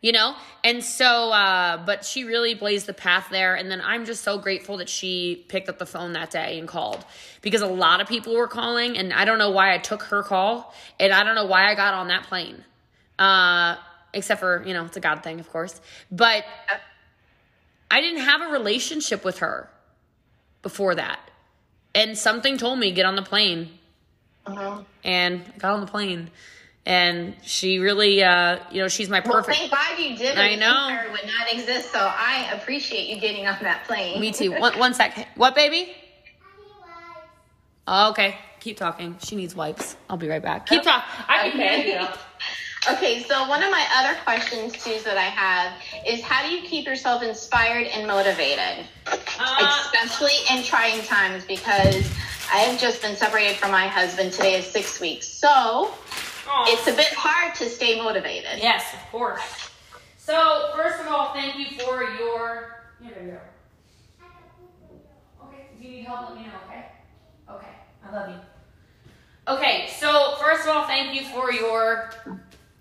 You 0.00 0.12
know? 0.12 0.34
And 0.62 0.82
so 0.84 1.32
uh 1.32 1.84
but 1.84 2.04
she 2.04 2.24
really 2.24 2.54
blazed 2.54 2.86
the 2.86 2.94
path 2.94 3.28
there 3.30 3.54
and 3.54 3.70
then 3.70 3.80
I'm 3.80 4.04
just 4.04 4.22
so 4.22 4.38
grateful 4.38 4.76
that 4.78 4.88
she 4.88 5.44
picked 5.48 5.68
up 5.68 5.78
the 5.78 5.86
phone 5.86 6.12
that 6.12 6.30
day 6.30 6.58
and 6.58 6.68
called 6.68 7.04
because 7.42 7.62
a 7.62 7.66
lot 7.66 8.00
of 8.00 8.08
people 8.08 8.34
were 8.34 8.48
calling 8.48 8.96
and 8.96 9.12
I 9.12 9.24
don't 9.24 9.38
know 9.38 9.50
why 9.50 9.74
I 9.74 9.78
took 9.78 10.02
her 10.04 10.22
call 10.22 10.74
and 11.00 11.12
I 11.12 11.24
don't 11.24 11.34
know 11.34 11.46
why 11.46 11.70
I 11.70 11.74
got 11.74 11.94
on 11.94 12.08
that 12.08 12.24
plane. 12.24 12.64
Uh 13.18 13.76
except 14.12 14.40
for, 14.40 14.64
you 14.66 14.72
know, 14.72 14.84
it's 14.84 14.96
a 14.96 15.00
god 15.00 15.22
thing, 15.22 15.40
of 15.40 15.50
course. 15.50 15.80
But 16.10 16.44
I 17.90 18.00
didn't 18.00 18.22
have 18.22 18.42
a 18.42 18.48
relationship 18.52 19.24
with 19.24 19.38
her 19.38 19.70
before 20.62 20.94
that. 20.94 21.20
And 21.94 22.16
something 22.16 22.58
told 22.58 22.78
me 22.78 22.92
get 22.92 23.06
on 23.06 23.16
the 23.16 23.22
plane. 23.22 23.70
Uh-huh. 24.46 24.82
And 25.04 25.42
I 25.54 25.58
got 25.58 25.72
on 25.74 25.80
the 25.80 25.86
plane. 25.86 26.30
And 26.88 27.34
she 27.42 27.78
really 27.80 28.24
uh 28.24 28.58
you 28.72 28.80
know, 28.80 28.88
she's 28.88 29.10
my 29.10 29.20
Well, 29.20 29.34
perfect 29.34 29.58
thank 29.58 29.70
God 29.70 29.98
you 29.98 30.16
did. 30.16 30.38
I 30.38 30.54
know. 30.54 30.88
Empire 30.88 31.10
would 31.12 31.26
not 31.26 31.52
exist, 31.52 31.92
so 31.92 31.98
I 32.00 32.50
appreciate 32.54 33.08
you 33.14 33.20
getting 33.20 33.46
on 33.46 33.58
that 33.60 33.84
plane. 33.84 34.18
Me 34.18 34.32
too. 34.32 34.52
One 34.52 34.76
one 34.78 34.94
sec. 34.94 35.28
What 35.36 35.54
baby? 35.54 35.92
Oh, 37.86 38.10
okay. 38.10 38.36
Keep 38.60 38.78
talking. 38.78 39.16
She 39.22 39.36
needs 39.36 39.54
wipes. 39.54 39.96
I'll 40.08 40.16
be 40.16 40.28
right 40.28 40.42
back. 40.42 40.66
Keep 40.66 40.82
talking. 40.82 41.24
I 41.28 41.50
can 41.50 41.60
Okay. 41.60 41.82
hear 41.82 42.00
you. 42.00 42.06
Okay, 42.92 43.22
so 43.24 43.46
one 43.48 43.62
of 43.62 43.70
my 43.72 43.84
other 43.96 44.16
questions 44.24 44.72
too 44.72 44.98
that 45.04 45.18
I 45.18 45.24
have 45.24 45.72
is 46.06 46.22
how 46.22 46.46
do 46.48 46.54
you 46.54 46.62
keep 46.62 46.86
yourself 46.86 47.22
inspired 47.22 47.86
and 47.88 48.06
motivated, 48.06 48.86
Uh, 49.38 49.82
especially 49.92 50.32
in 50.50 50.62
trying 50.62 51.02
times? 51.02 51.44
Because 51.44 52.08
I 52.50 52.58
have 52.60 52.80
just 52.80 53.02
been 53.02 53.16
separated 53.16 53.56
from 53.56 53.72
my 53.72 53.88
husband. 53.88 54.32
Today 54.32 54.54
is 54.54 54.64
six 54.64 55.00
weeks, 55.00 55.26
so 55.28 55.92
aw. 56.48 56.64
it's 56.68 56.86
a 56.86 56.92
bit 56.92 57.12
hard 57.14 57.54
to 57.56 57.68
stay 57.68 58.00
motivated. 58.00 58.58
Yes, 58.58 58.94
of 58.94 59.00
course. 59.10 59.40
So, 60.16 60.72
first 60.74 61.00
of 61.00 61.06
all, 61.08 61.32
thank 61.32 61.58
you 61.58 61.78
for 61.78 62.02
your. 62.02 62.82
Here 63.02 63.16
we 63.20 63.30
go. 63.30 63.38
Okay, 65.44 65.66
if 65.74 65.82
you 65.82 65.90
need 65.90 66.04
help, 66.04 66.30
let 66.30 66.38
me 66.38 66.44
know, 66.44 66.52
okay? 66.66 66.86
Okay, 67.50 67.72
I 68.04 68.12
love 68.12 68.28
you. 68.30 69.54
Okay, 69.54 69.88
so 69.98 70.34
first 70.40 70.62
of 70.62 70.76
all, 70.76 70.86
thank 70.86 71.14
you 71.14 71.26
for 71.28 71.50
your 71.52 72.10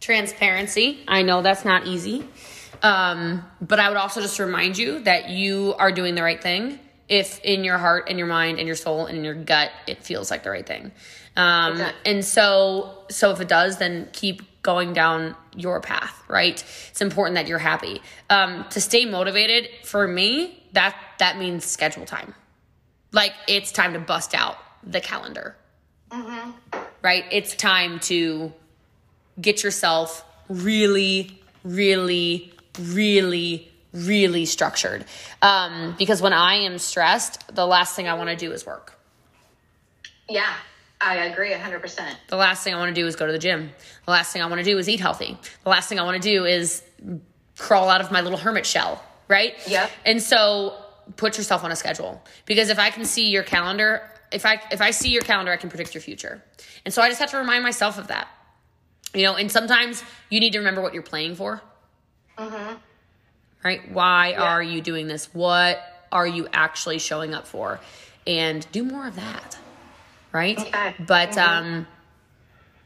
transparency. 0.01 1.03
I 1.07 1.21
know 1.21 1.41
that's 1.41 1.63
not 1.63 1.87
easy. 1.87 2.27
Um, 2.83 3.43
but 3.61 3.79
I 3.79 3.87
would 3.87 3.97
also 3.97 4.21
just 4.21 4.37
remind 4.39 4.77
you 4.77 4.99
that 4.99 5.29
you 5.29 5.73
are 5.79 5.91
doing 5.91 6.15
the 6.15 6.23
right 6.23 6.41
thing 6.41 6.79
if 7.09 7.39
in 7.43 7.63
your 7.63 7.77
heart 7.77 8.07
and 8.09 8.17
your 8.17 8.27
mind 8.27 8.59
and 8.59 8.67
your 8.67 8.75
soul 8.75 9.05
and 9.05 9.17
in 9.17 9.23
your 9.23 9.33
gut 9.35 9.71
it 9.87 10.03
feels 10.03 10.29
like 10.29 10.43
the 10.43 10.49
right 10.49 10.65
thing. 10.67 10.91
Um, 11.35 11.73
Exactly. 11.73 12.11
and 12.11 12.25
so 12.25 13.03
so 13.09 13.31
if 13.31 13.39
it 13.39 13.47
does, 13.47 13.77
then 13.77 14.09
keep 14.11 14.61
going 14.63 14.91
down 14.91 15.35
your 15.55 15.79
path, 15.79 16.21
right? 16.27 16.61
It's 16.89 17.01
important 17.01 17.35
that 17.35 17.47
you're 17.47 17.59
happy. 17.59 18.01
Um, 18.29 18.65
to 18.71 18.81
stay 18.81 19.05
motivated 19.05 19.69
for 19.83 20.07
me, 20.07 20.61
that 20.73 20.95
that 21.19 21.37
means 21.37 21.63
schedule 21.63 22.05
time. 22.05 22.33
Like 23.13 23.33
it's 23.47 23.71
time 23.71 23.93
to 23.93 23.99
bust 23.99 24.35
out 24.35 24.57
the 24.83 24.99
calendar. 24.99 25.55
Right? 27.01 27.25
It's 27.31 27.55
time 27.55 27.99
to 28.01 28.51
get 29.39 29.63
yourself 29.63 30.25
really, 30.49 31.39
really, 31.63 32.53
really, 32.79 33.71
really 34.05 34.45
structured. 34.45 35.05
Um, 35.41 35.95
because 35.97 36.21
when 36.21 36.33
I 36.33 36.55
am 36.55 36.77
stressed, 36.77 37.55
the 37.55 37.65
last 37.65 37.95
thing 37.95 38.07
I 38.07 38.13
want 38.13 38.29
to 38.29 38.35
do 38.35 38.51
is 38.51 38.65
work. 38.65 38.99
Yeah, 40.29 40.53
I 40.99 41.17
agree 41.25 41.51
100%. 41.51 42.15
The 42.27 42.35
last 42.35 42.63
thing 42.63 42.73
I 42.73 42.77
want 42.77 42.93
to 42.93 43.01
do 43.01 43.07
is 43.07 43.15
go 43.15 43.25
to 43.25 43.31
the 43.31 43.39
gym. 43.39 43.71
The 44.05 44.11
last 44.11 44.33
thing 44.33 44.41
I 44.41 44.47
want 44.47 44.59
to 44.59 44.65
do 44.65 44.77
is 44.77 44.89
eat 44.89 44.99
healthy. 44.99 45.37
The 45.63 45.69
last 45.69 45.89
thing 45.89 45.99
I 45.99 46.03
want 46.03 46.21
to 46.21 46.29
do 46.29 46.45
is 46.45 46.83
crawl 47.57 47.89
out 47.89 48.01
of 48.01 48.11
my 48.11 48.21
little 48.21 48.37
hermit 48.37 48.65
shell, 48.65 49.03
right? 49.27 49.53
Yep. 49.67 49.91
And 50.05 50.21
so 50.21 50.75
put 51.15 51.37
yourself 51.37 51.63
on 51.63 51.71
a 51.71 51.75
schedule 51.75 52.21
because 52.45 52.69
if 52.69 52.79
I 52.79 52.89
can 52.89 53.05
see 53.05 53.29
your 53.29 53.43
calendar, 53.43 54.01
if 54.31 54.45
I 54.45 54.61
if 54.71 54.81
I 54.81 54.91
see 54.91 55.09
your 55.09 55.21
calendar, 55.21 55.51
I 55.51 55.57
can 55.57 55.69
predict 55.69 55.93
your 55.93 56.01
future. 56.01 56.43
And 56.83 56.93
so 56.93 57.01
I 57.01 57.07
just 57.09 57.19
have 57.19 57.31
to 57.31 57.37
remind 57.37 57.63
myself 57.63 57.97
of 57.97 58.07
that. 58.07 58.27
You 59.13 59.23
know, 59.23 59.35
and 59.35 59.51
sometimes 59.51 60.03
you 60.29 60.39
need 60.39 60.51
to 60.53 60.59
remember 60.59 60.81
what 60.81 60.93
you're 60.93 61.03
playing 61.03 61.35
for. 61.35 61.61
Right? 63.67 63.91
Why 63.91 64.33
are 64.33 64.63
you 64.63 64.79
doing 64.79 65.07
this? 65.07 65.25
What 65.33 65.77
are 66.09 66.25
you 66.25 66.47
actually 66.53 66.99
showing 66.99 67.33
up 67.33 67.45
for? 67.47 67.81
And 68.25 68.65
do 68.71 68.85
more 68.85 69.05
of 69.05 69.17
that. 69.17 69.57
Right? 70.31 70.57
Okay. 70.57 70.95
But 71.05 71.37
um 71.37 71.85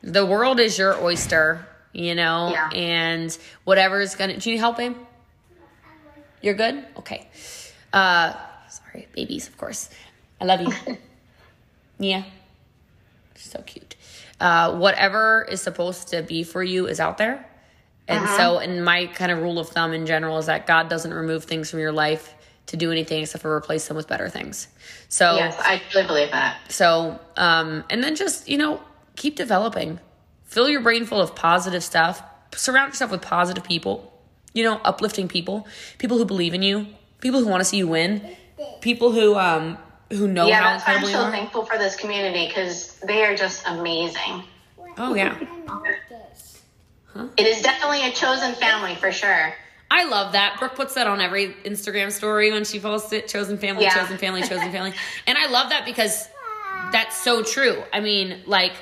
the 0.02 0.26
world 0.26 0.60
is 0.60 0.80
your 0.80 1.00
oyster, 1.00 1.68
you 1.94 2.16
know, 2.16 2.50
Yeah. 2.52 2.70
and 2.74 3.38
is 4.02 4.16
gonna 4.16 4.38
do 4.38 4.50
you 4.50 4.56
need 4.56 4.60
help, 4.60 4.78
babe? 4.78 4.96
You're 6.42 6.56
good? 6.56 6.84
Okay. 6.98 7.28
Uh 7.94 8.34
sorry, 8.68 9.08
babies, 9.14 9.48
of 9.48 9.56
course. 9.60 9.88
I 10.42 10.46
love 10.46 10.62
you. 10.62 10.98
yeah. 12.00 12.24
So 13.36 13.62
cute. 13.62 13.96
Uh 14.40 14.76
whatever 14.78 15.46
is 15.48 15.62
supposed 15.62 16.08
to 16.08 16.24
be 16.24 16.42
for 16.42 16.64
you 16.64 16.88
is 16.88 17.00
out 17.00 17.20
there. 17.20 17.46
And 18.08 18.28
so 18.30 18.58
and 18.58 18.84
my 18.84 19.06
kind 19.08 19.32
of 19.32 19.40
rule 19.40 19.58
of 19.60 19.70
thumb 19.70 19.94
in 19.94 20.06
general 20.06 20.38
is 20.38 20.48
that 20.48 20.68
God 20.68 20.90
doesn't 20.90 21.14
remove 21.14 21.46
things 21.46 21.70
from 21.70 21.80
your 21.80 21.92
life 21.94 22.34
to 22.68 22.78
do 22.78 22.92
anything 22.92 23.22
except 23.22 23.42
for 23.42 23.56
replace 23.56 23.88
them 23.88 23.98
with 23.98 24.08
better 24.08 24.30
things. 24.30 24.68
So 25.10 25.36
Yes, 25.36 25.56
I 25.60 25.82
really 25.94 26.08
believe 26.08 26.32
that. 26.32 26.58
so, 26.70 27.20
um, 27.38 27.84
and 27.90 28.04
then 28.04 28.16
just, 28.16 28.48
you 28.50 28.58
know, 28.58 28.82
keep 29.16 29.36
developing. 29.36 30.00
Fill 30.46 30.70
your 30.70 30.82
brain 30.82 31.06
full 31.06 31.22
of 31.22 31.36
positive 31.36 31.84
stuff. 31.84 32.22
Surround 32.56 32.92
yourself 32.92 33.12
with 33.12 33.22
positive 33.22 33.64
people, 33.64 34.12
you 34.54 34.64
know, 34.64 34.80
uplifting 34.84 35.28
people, 35.28 35.66
people 35.98 36.18
who 36.18 36.26
believe 36.26 36.54
in 36.54 36.62
you, 36.62 36.88
people 37.22 37.40
who 37.40 37.48
want 37.48 37.62
to 37.62 37.66
see 37.66 37.78
you 37.78 37.88
win, 37.88 38.22
people 38.82 39.12
who, 39.12 39.36
um, 39.36 39.78
who 40.12 40.28
know 40.28 40.48
Yeah, 40.48 40.62
how 40.62 40.70
that's 40.72 40.86
why 40.88 40.94
I'm 40.94 40.98
incredible 41.04 41.10
you 41.10 41.16
so 41.16 41.22
are. 41.24 41.32
thankful 41.32 41.66
for 41.66 41.78
this 41.78 41.96
community 41.96 42.48
because 42.48 42.98
they 43.00 43.24
are 43.26 43.36
just 43.36 43.66
amazing. 43.68 44.44
Oh, 44.98 45.14
yeah. 45.16 45.38
It 47.38 47.46
is 47.48 47.62
definitely 47.62 48.08
a 48.08 48.12
chosen 48.12 48.54
family 48.56 48.96
for 48.96 49.12
sure. 49.12 49.54
I 49.90 50.06
love 50.06 50.32
that. 50.34 50.58
Brooke 50.60 50.76
puts 50.76 50.94
that 50.94 51.08
on 51.08 51.20
every 51.20 51.50
Instagram 51.66 52.12
story 52.12 52.52
when 52.52 52.64
she 52.64 52.80
posts 52.80 53.12
it. 53.12 53.28
Chosen 53.28 53.58
family, 53.58 53.84
Yeah. 53.84 54.00
chosen 54.00 54.18
family, 54.18 54.42
chosen 54.42 54.72
family. 54.72 54.94
And 55.28 55.38
I 55.38 55.48
love 55.48 55.70
that 55.70 55.84
because 55.86 56.28
that's 56.92 57.18
so 57.18 57.44
true. 57.44 57.84
I 57.92 58.00
mean, 58.00 58.42
like, 58.46 58.74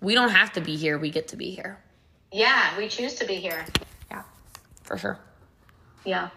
we 0.00 0.14
don't 0.14 0.30
have 0.30 0.52
to 0.54 0.60
be 0.60 0.76
here. 0.76 0.98
We 0.98 1.10
get 1.10 1.28
to 1.28 1.36
be 1.36 1.50
here. 1.50 1.78
Yeah, 2.32 2.76
we 2.76 2.88
choose 2.88 3.14
to 3.16 3.26
be 3.26 3.36
here. 3.36 3.64
Yeah, 4.10 4.22
for 4.82 4.98
sure. 4.98 5.18
Yeah. 6.04 6.28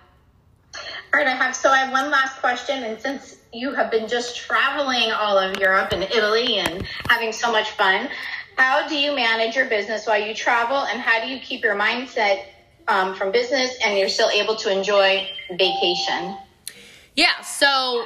All 0.76 1.20
right, 1.20 1.28
I 1.28 1.32
have 1.36 1.56
so 1.56 1.70
I 1.70 1.80
have 1.80 1.92
one 1.92 2.10
last 2.12 2.38
question, 2.40 2.84
and 2.84 3.00
since 3.02 3.36
you 3.52 3.74
have 3.74 3.92
been 3.92 4.08
just 4.08 4.38
traveling 4.38 5.12
all 5.12 5.38
of 5.38 5.58
Europe 5.58 5.90
and 5.92 6.04
Italy 6.04 6.60
and 6.60 6.84
having 7.10 7.34
so 7.34 7.52
much 7.52 7.72
fun, 7.72 8.08
how 8.58 8.88
do 8.88 8.96
you 8.96 9.16
manage 9.16 9.56
your 9.56 9.66
business 9.66 10.06
while 10.06 10.22
you 10.22 10.34
travel, 10.34 10.78
and 10.78 11.00
how 11.02 11.24
do 11.24 11.28
you 11.32 11.40
keep 11.40 11.64
your 11.64 11.76
mindset 11.76 12.44
um, 12.88 13.16
from 13.16 13.32
business 13.32 13.78
and 13.86 13.98
you're 13.98 14.10
still 14.10 14.30
able 14.30 14.56
to 14.58 14.72
enjoy 14.72 15.28
vacation? 15.52 16.36
Yeah, 17.16 17.42
so 17.42 18.06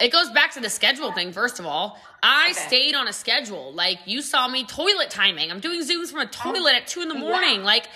it 0.00 0.12
goes 0.12 0.30
back 0.30 0.52
to 0.52 0.60
the 0.60 0.70
schedule 0.70 1.12
thing, 1.12 1.32
first 1.32 1.58
of 1.58 1.66
all. 1.66 1.98
I 2.22 2.50
Okay. 2.50 2.66
stayed 2.66 2.94
on 2.94 3.08
a 3.08 3.12
schedule. 3.12 3.72
Like, 3.72 3.98
you 4.06 4.22
saw 4.22 4.48
me 4.48 4.64
toilet 4.64 5.10
timing. 5.10 5.50
I'm 5.50 5.60
doing 5.60 5.82
Zooms 5.82 6.10
from 6.10 6.20
a 6.20 6.26
toilet 6.26 6.74
at 6.74 6.86
two 6.86 7.02
in 7.02 7.08
the 7.08 7.14
morning. 7.14 7.62
Like, 7.62 7.88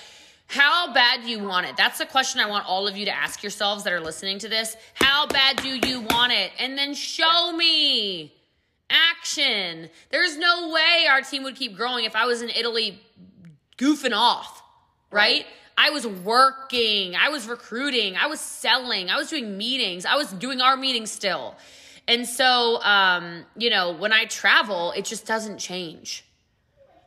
how 0.46 0.92
bad 0.92 1.22
do 1.22 1.29
you 1.29 1.38
want 1.40 1.66
it? 1.66 1.76
That's 1.76 1.98
the 1.98 2.07
question 2.07 2.40
I 2.40 2.48
want 2.48 2.66
all 2.66 2.87
of 2.87 2.96
you 2.96 3.07
to 3.07 3.16
ask 3.16 3.42
yourselves 3.42 3.85
that 3.85 3.92
are 3.92 4.00
listening 4.00 4.38
to 4.40 4.48
this. 4.48 4.76
How 4.94 5.26
bad 5.26 5.57
do 5.62 5.68
you 5.88 6.00
want 6.00 6.33
it? 6.33 6.50
And 6.59 6.76
then 6.76 6.94
show 6.94 7.53
me 7.53 8.33
action. 8.90 9.88
There's 10.11 10.37
no 10.37 10.70
way 10.70 11.07
our 11.09 11.22
team 11.22 11.42
would 11.44 11.57
keep 11.57 11.76
growing 11.76 12.05
if 12.05 12.16
I 12.16 12.26
was 12.26 12.42
in 12.42 12.50
Italy 12.50 13.00
goofing 13.79 14.14
off, 14.14 14.62
right? 15.11 15.46
I 15.79 15.90
was 15.90 16.07
working, 16.07 17.16
I 17.16 17.31
was 17.31 17.48
recruiting, 17.48 18.16
I 18.16 18.26
was 18.26 18.40
selling, 18.40 19.09
I 19.09 19.16
was 19.16 19.31
doing 19.31 19.57
meetings, 19.57 20.05
I 20.05 20.16
was 20.16 20.31
doing 20.33 20.61
our 20.61 20.76
meetings 20.76 21.11
still. 21.11 21.57
And 22.07 22.26
so, 22.26 22.83
um, 22.83 23.46
you 23.57 23.70
know, 23.70 23.92
when 23.92 24.12
I 24.12 24.26
travel, 24.26 24.92
it 24.92 25.05
just 25.05 25.26
doesn't 25.26 25.59
change. 25.59 26.24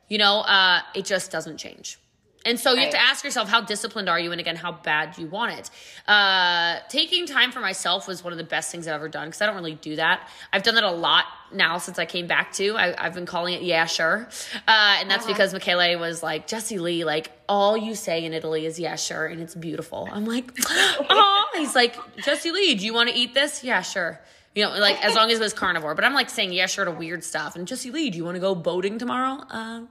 You 0.08 0.18
know, 0.18 0.40
uh, 0.40 0.80
it 0.96 1.06
just 1.06 1.30
doesn't 1.30 1.58
change. 1.58 2.00
And 2.46 2.60
so 2.60 2.74
you 2.74 2.82
have 2.82 2.92
to 2.92 3.02
ask 3.02 3.24
yourself, 3.24 3.50
how 3.50 3.62
disciplined 3.62 4.10
are 4.10 4.20
you? 4.20 4.32
And 4.32 4.42
again, 4.42 4.56
how 4.56 4.74
bad 4.74 5.16
do 5.16 5.22
you 5.22 5.28
want 5.28 5.58
it? 5.58 5.70
Uh, 6.08 6.80
taking 6.90 7.26
time 7.26 7.52
for 7.52 7.62
myself 7.62 8.08
was 8.08 8.24
one 8.24 8.34
of 8.34 8.38
the 8.38 8.44
best 8.44 8.72
things 8.72 8.88
I've 8.88 8.96
ever 8.96 9.08
done 9.08 9.28
because 9.28 9.42
I 9.42 9.46
don't 9.46 9.56
really 9.56 9.76
do 9.76 9.96
that. 9.96 10.28
I've 10.52 10.64
done 10.64 10.76
that 10.76 10.84
a 10.84 10.92
lot 10.92 11.26
now 11.54 11.78
since 11.78 12.00
I 12.00 12.06
came 12.06 12.28
back 12.28 12.52
to. 12.54 12.76
I, 12.76 12.96
I've 12.98 13.14
been 13.14 13.26
calling 13.26 13.54
it 13.54 13.62
yeah, 13.62 13.86
sure. 13.86 14.28
Uh, 14.68 14.98
and 15.00 15.10
that's 15.10 15.26
because 15.26 15.54
Michele 15.54 15.98
was 16.00 16.22
like, 16.22 16.48
Jessie 16.48 16.80
Lee, 16.80 17.06
like, 17.06 17.32
all 17.48 17.78
you 17.78 17.96
say 17.96 18.26
in 18.26 18.34
Italy 18.34 18.66
is 18.66 18.80
yeah, 18.80 18.96
sure. 18.96 19.26
And 19.26 19.42
it's 19.42 19.56
beautiful. 19.56 20.10
I'm 20.12 20.26
like, 20.26 20.52
oh, 20.70 21.46
he's 21.56 21.76
like, 21.76 21.96
Jessie 22.18 22.52
Lee, 22.52 22.76
do 22.76 22.86
you 22.86 22.94
want 22.94 23.10
to 23.10 23.16
eat 23.16 23.34
this? 23.34 23.64
Yeah, 23.64 23.82
sure. 23.82 24.20
You 24.56 24.66
know, 24.66 24.78
like 24.78 25.04
as 25.04 25.16
long 25.16 25.32
as 25.32 25.40
it 25.40 25.44
was 25.44 25.54
carnivore. 25.54 25.96
But 25.96 26.06
I'm 26.06 26.14
like 26.14 26.30
saying 26.30 26.54
yeah, 26.54 26.68
sure 26.68 26.86
to 26.86 26.92
weird 26.92 27.24
stuff. 27.24 27.56
And 27.56 27.68
Jessie 27.68 27.90
Lee, 27.90 28.12
do 28.12 28.18
you 28.18 28.24
want 28.24 28.36
to 28.36 28.40
go 28.40 28.54
boating 28.54 29.00
tomorrow? 29.00 29.44
Uh, 29.50 29.82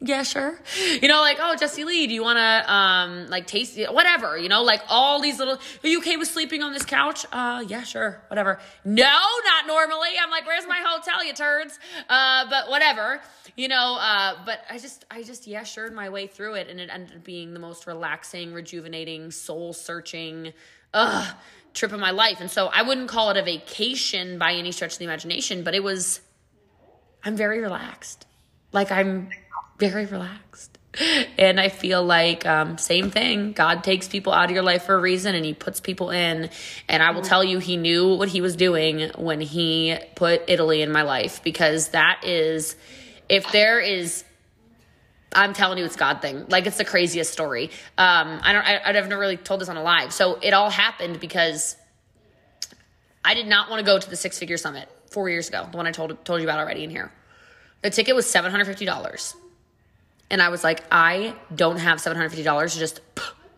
yeah, 0.00 0.22
sure. 0.24 0.60
You 1.00 1.08
know, 1.08 1.20
like, 1.22 1.38
oh, 1.40 1.56
Jessie 1.56 1.84
Lee, 1.84 2.06
do 2.06 2.12
you 2.12 2.22
want 2.22 2.36
to, 2.36 2.72
um, 2.72 3.28
like, 3.28 3.46
taste, 3.46 3.78
whatever, 3.90 4.36
you 4.36 4.48
know, 4.48 4.62
like 4.62 4.82
all 4.88 5.22
these 5.22 5.38
little, 5.38 5.54
are 5.54 5.88
you 5.88 6.00
okay 6.00 6.18
with 6.18 6.28
sleeping 6.28 6.62
on 6.62 6.72
this 6.72 6.84
couch? 6.84 7.24
Uh, 7.32 7.64
yeah, 7.66 7.82
sure, 7.82 8.22
whatever. 8.28 8.60
No, 8.84 9.04
not 9.04 9.66
normally. 9.66 10.10
I'm 10.22 10.30
like, 10.30 10.46
where's 10.46 10.66
my 10.66 10.82
hotel, 10.84 11.24
you 11.24 11.32
turds? 11.32 11.78
Uh, 12.10 12.44
but 12.50 12.68
whatever, 12.68 13.22
you 13.56 13.68
know, 13.68 13.96
uh, 13.98 14.36
but 14.44 14.60
I 14.68 14.78
just, 14.78 15.06
I 15.10 15.22
just, 15.22 15.46
yeah, 15.46 15.62
sure, 15.62 15.90
my 15.90 16.10
way 16.10 16.26
through 16.26 16.54
it. 16.54 16.68
And 16.68 16.78
it 16.78 16.90
ended 16.92 17.16
up 17.16 17.24
being 17.24 17.54
the 17.54 17.60
most 17.60 17.86
relaxing, 17.86 18.52
rejuvenating, 18.52 19.30
soul 19.30 19.72
searching, 19.72 20.52
ugh, 20.92 21.34
trip 21.72 21.92
of 21.92 22.00
my 22.00 22.10
life. 22.10 22.40
And 22.40 22.50
so 22.50 22.66
I 22.66 22.82
wouldn't 22.82 23.08
call 23.08 23.30
it 23.30 23.38
a 23.38 23.42
vacation 23.42 24.38
by 24.38 24.52
any 24.52 24.72
stretch 24.72 24.92
of 24.92 24.98
the 24.98 25.04
imagination, 25.06 25.64
but 25.64 25.74
it 25.74 25.82
was, 25.82 26.20
I'm 27.24 27.34
very 27.34 27.60
relaxed. 27.60 28.26
Like 28.72 28.92
I'm 28.92 29.30
very 29.78 30.06
relaxed. 30.06 30.78
And 31.38 31.60
I 31.60 31.68
feel 31.68 32.02
like 32.02 32.46
um, 32.46 32.78
same 32.78 33.10
thing. 33.10 33.52
God 33.52 33.84
takes 33.84 34.08
people 34.08 34.32
out 34.32 34.46
of 34.46 34.52
your 34.52 34.62
life 34.62 34.84
for 34.84 34.94
a 34.94 34.98
reason, 34.98 35.34
and 35.34 35.44
He 35.44 35.52
puts 35.52 35.78
people 35.78 36.08
in. 36.08 36.48
And 36.88 37.02
I 37.02 37.10
will 37.10 37.20
tell 37.20 37.44
you, 37.44 37.58
He 37.58 37.76
knew 37.76 38.14
what 38.14 38.30
He 38.30 38.40
was 38.40 38.56
doing 38.56 39.10
when 39.18 39.42
He 39.42 39.94
put 40.14 40.44
Italy 40.48 40.80
in 40.80 40.90
my 40.90 41.02
life 41.02 41.42
because 41.44 41.88
that 41.88 42.22
is, 42.24 42.76
if 43.28 43.52
there 43.52 43.78
is 43.78 44.24
I'm 45.36 45.52
telling 45.52 45.78
you, 45.78 45.84
it's 45.84 45.96
God 45.96 46.22
thing. 46.22 46.46
Like 46.48 46.66
it's 46.66 46.78
the 46.78 46.84
craziest 46.84 47.30
story. 47.32 47.70
Um, 47.98 48.40
I 48.42 48.52
don't. 48.52 48.64
I, 48.64 48.80
I've 48.84 49.08
never 49.08 49.20
really 49.20 49.36
told 49.36 49.60
this 49.60 49.68
on 49.68 49.76
a 49.76 49.82
live. 49.82 50.12
So 50.12 50.38
it 50.40 50.54
all 50.54 50.70
happened 50.70 51.20
because 51.20 51.76
I 53.24 53.34
did 53.34 53.46
not 53.46 53.68
want 53.68 53.80
to 53.80 53.86
go 53.86 53.98
to 53.98 54.10
the 54.10 54.16
Six 54.16 54.38
Figure 54.38 54.56
Summit 54.56 54.88
four 55.10 55.28
years 55.28 55.48
ago. 55.48 55.68
The 55.70 55.76
one 55.76 55.86
I 55.86 55.92
told 55.92 56.24
told 56.24 56.40
you 56.40 56.46
about 56.46 56.58
already 56.58 56.84
in 56.84 56.90
here. 56.90 57.12
The 57.82 57.90
ticket 57.90 58.14
was 58.14 58.28
seven 58.28 58.50
hundred 58.50 58.64
fifty 58.64 58.86
dollars, 58.86 59.34
and 60.30 60.42
I 60.42 60.48
was 60.48 60.64
like, 60.64 60.82
I 60.90 61.34
don't 61.54 61.78
have 61.78 62.00
seven 62.00 62.16
hundred 62.16 62.30
fifty 62.30 62.44
dollars 62.44 62.74
to 62.74 62.78
just 62.78 63.00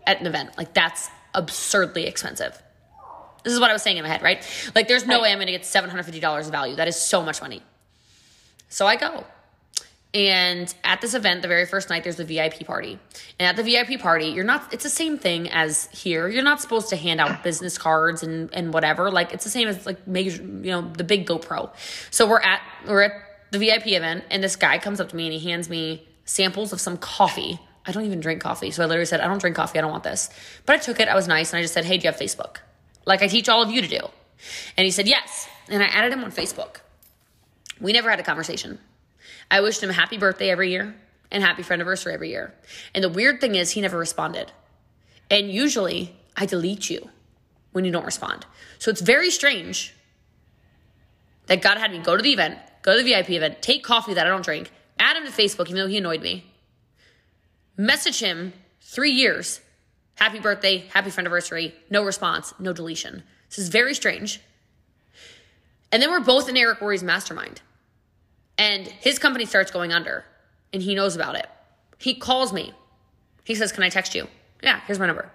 at 0.07 0.21
an 0.21 0.27
event. 0.27 0.57
Like 0.57 0.75
that's 0.75 1.09
absurdly 1.35 2.07
expensive. 2.07 2.61
This 3.45 3.53
is 3.53 3.61
what 3.61 3.71
I 3.71 3.73
was 3.73 3.83
saying 3.83 3.97
in 3.97 4.03
my 4.03 4.09
head, 4.09 4.23
right? 4.23 4.45
Like 4.75 4.89
there's 4.89 5.07
no 5.07 5.23
way 5.23 5.31
I'm 5.31 5.39
going 5.39 5.47
to 5.47 5.53
get 5.53 5.65
seven 5.65 5.91
hundred 5.91 6.05
fifty 6.05 6.21
dollars 6.21 6.49
value. 6.49 6.77
That 6.77 6.89
is 6.89 6.97
so 6.97 7.23
much 7.23 7.41
money. 7.41 7.63
So 8.69 8.87
I 8.87 8.97
go. 8.97 9.25
And 10.15 10.75
at 10.85 11.03
this 11.03 11.13
event, 11.13 11.43
the 11.43 11.49
very 11.49 11.67
first 11.67 11.91
night, 11.91 12.03
there's 12.03 12.17
the 12.17 12.25
VIP 12.25 12.67
party. 12.67 12.99
And 13.39 13.47
at 13.47 13.57
the 13.57 13.63
VIP 13.63 14.01
party, 14.01 14.29
you're 14.29 14.45
not, 14.45 14.73
it's 14.73 14.83
the 14.83 14.91
same 14.91 15.19
thing 15.19 15.51
as 15.51 15.87
here. 15.93 16.29
You're 16.29 16.43
not 16.43 16.63
supposed 16.63 16.89
to 16.91 16.97
hand 16.97 17.21
out 17.21 17.45
business 17.45 17.77
cards 17.77 18.23
and, 18.23 18.53
and 18.55 18.73
whatever. 18.73 19.11
Like, 19.11 19.35
it's 19.35 19.45
the 19.45 19.51
same 19.51 19.69
as 19.69 19.85
like 19.85 20.07
major, 20.07 20.43
you 20.43 20.71
know, 20.71 20.81
the 20.81 21.05
big 21.05 21.27
GoPro. 21.27 21.71
So 22.11 22.27
we're 22.27 22.41
at, 22.41 22.63
we're 22.87 23.03
at 23.03 23.13
the 23.51 23.59
VIP 23.59 23.89
event, 23.89 24.25
and 24.31 24.43
this 24.43 24.57
guy 24.57 24.79
comes 24.79 24.99
up 24.99 25.11
to 25.11 25.17
me 25.17 25.27
and 25.27 25.33
he 25.35 25.51
hands 25.51 25.69
me 25.69 26.09
samples 26.29 26.73
of 26.73 26.81
some 26.81 26.97
coffee. 26.97 27.59
I 27.87 27.93
don't 27.93 28.05
even 28.05 28.21
drink 28.21 28.43
coffee. 28.43 28.71
So 28.71 28.83
I 28.83 28.87
literally 28.87 29.07
said, 29.07 29.21
I 29.21 29.27
don't 29.27 29.39
drink 29.39 29.57
coffee. 29.57 29.79
I 29.79 29.83
don't 29.83 29.91
want 29.91 30.05
this. 30.05 30.29
But 30.67 30.77
I 30.77 30.79
took 30.79 31.01
it. 31.01 31.09
I 31.09 31.15
was 31.15 31.27
nice. 31.27 31.53
And 31.53 31.59
I 31.59 31.63
just 31.63 31.75
said, 31.75 31.85
Hey, 31.85 31.97
do 31.97 32.05
you 32.05 32.13
have 32.13 32.21
Facebook? 32.21 32.59
Like 33.07 33.23
I 33.23 33.29
teach 33.29 33.49
all 33.49 33.63
of 33.63 33.71
you 33.71 33.81
to 33.81 33.89
do. 33.89 34.01
And 34.77 34.85
he 34.85 34.91
said, 34.91 35.09
Yes. 35.09 35.49
And 35.69 35.83
I 35.83 35.87
added 35.87 36.13
him 36.13 36.23
on 36.23 36.31
Facebook. 36.31 36.77
We 37.81 37.93
never 37.93 38.11
had 38.11 38.21
a 38.21 38.23
conversation. 38.23 38.79
I 39.51 39.61
wished 39.61 39.83
him 39.83 39.91
happy 39.91 40.19
birthday 40.19 40.51
every 40.51 40.71
year 40.71 40.95
and 41.31 41.43
happy 41.43 41.63
friend 41.63 41.81
anniversary 41.81 42.13
every 42.13 42.31
year. 42.31 42.55
And 42.95 43.03
the 43.03 43.09
weird 43.09 43.41
thing 43.41 43.55
is, 43.55 43.71
he 43.71 43.81
never 43.81 43.99
responded. 43.99 44.53
And 45.31 45.51
usually, 45.51 46.15
I 46.37 46.47
delete 46.47 46.91
you 46.91 47.09
when 47.73 47.85
you 47.85 47.93
don't 47.93 48.05
respond. 48.05 48.47
So 48.79 48.91
it's 48.91 49.01
very 49.01 49.31
strange 49.31 49.95
that 51.47 51.63
God 51.63 51.79
had 51.79 51.91
me 51.91 51.99
go 51.99 52.17
to 52.17 52.23
the 52.23 52.33
event, 52.33 52.59
go 52.83 52.97
to 52.97 53.03
the 53.03 53.11
VIP 53.11 53.31
event, 53.31 53.63
take 53.63 53.85
coffee 53.85 54.15
that 54.15 54.27
I 54.27 54.31
don't 54.31 54.45
drink, 54.45 54.71
add 54.99 55.17
him 55.17 55.25
to 55.25 55.33
Facebook, 55.33 55.67
even 55.67 55.77
though 55.77 55.87
he 55.87 55.99
annoyed 55.99 56.23
me, 56.23 56.45
message 57.77 58.21
him 58.21 58.53
three 58.81 59.13
years, 59.13 59.61
happy 60.17 60.41
birthday, 60.41 60.79
happy 60.93 61.11
friend 61.11 61.27
anniversary, 61.27 61.75
no 61.91 62.03
response, 62.03 62.55
no 62.59 62.73
deletion. 62.73 63.23
This 63.49 63.59
is 63.59 63.69
very 63.69 63.95
strange. 63.95 64.41
And 65.91 66.03
then 66.03 66.11
we're 66.11 66.21
both 66.21 66.49
in 66.49 66.57
Eric 66.57 66.81
Worre's 66.81 67.03
mastermind. 67.03 67.63
And 68.59 68.87
his 68.87 69.19
company 69.19 69.45
starts 69.45 69.71
going 69.71 69.93
under, 69.93 70.25
and 70.73 70.83
he 70.83 70.95
knows 70.95 71.15
about 71.15 71.37
it. 71.37 71.47
He 71.99 72.15
calls 72.15 72.53
me. 72.53 72.75
He 73.45 73.55
says, 73.55 73.73
Can 73.73 73.85
I 73.85 73.89
text 73.89 74.15
you? 74.15 74.27
Yeah, 74.63 74.81
here's 74.87 74.99
my 74.99 75.07
number. 75.07 75.31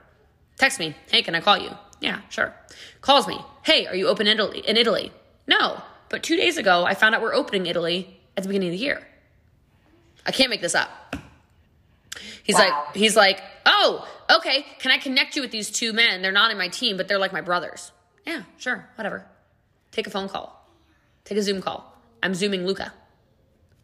Text 0.57 0.79
me. 0.79 0.95
Hey, 1.09 1.21
can 1.21 1.33
I 1.33 1.39
call 1.39 1.57
you? 1.57 1.71
Yeah, 2.01 2.19
sure. 2.29 2.53
Calls 3.01 3.27
me. 3.27 3.39
Hey, 3.63 3.87
are 3.87 3.95
you 3.95 4.07
open 4.07 4.27
in 4.27 4.37
Italy? 4.37 4.59
In 4.59 4.77
Italy? 4.77 5.11
No. 5.47 5.81
But 6.09 6.21
two 6.21 6.35
days 6.35 6.57
ago, 6.57 6.85
I 6.85 6.93
found 6.93 7.15
out 7.15 7.21
we're 7.21 7.33
opening 7.33 7.65
Italy 7.65 8.19
at 8.35 8.43
the 8.43 8.49
beginning 8.49 8.69
of 8.69 8.73
the 8.73 8.83
year. 8.83 9.07
I 10.25 10.31
can't 10.31 10.49
make 10.49 10.61
this 10.61 10.75
up. 10.75 10.89
He's 12.43 12.55
Wow. 12.55 12.85
like, 12.87 12.95
he's 12.95 13.15
like, 13.15 13.41
oh, 13.65 14.07
okay. 14.29 14.65
Can 14.79 14.91
I 14.91 14.97
connect 14.97 15.35
you 15.35 15.41
with 15.41 15.51
these 15.51 15.69
two 15.71 15.93
men? 15.93 16.21
They're 16.21 16.31
not 16.31 16.51
in 16.51 16.57
my 16.57 16.67
team, 16.67 16.97
but 16.97 17.07
they're 17.07 17.19
like 17.19 17.33
my 17.33 17.41
brothers. 17.41 17.91
Yeah, 18.25 18.43
sure, 18.57 18.87
whatever. 18.95 19.25
Take 19.91 20.07
a 20.07 20.09
phone 20.09 20.29
call. 20.29 20.67
Take 21.25 21.37
a 21.37 21.41
Zoom 21.41 21.61
call. 21.61 21.97
I'm 22.21 22.33
zooming 22.35 22.65
Luca. 22.65 22.93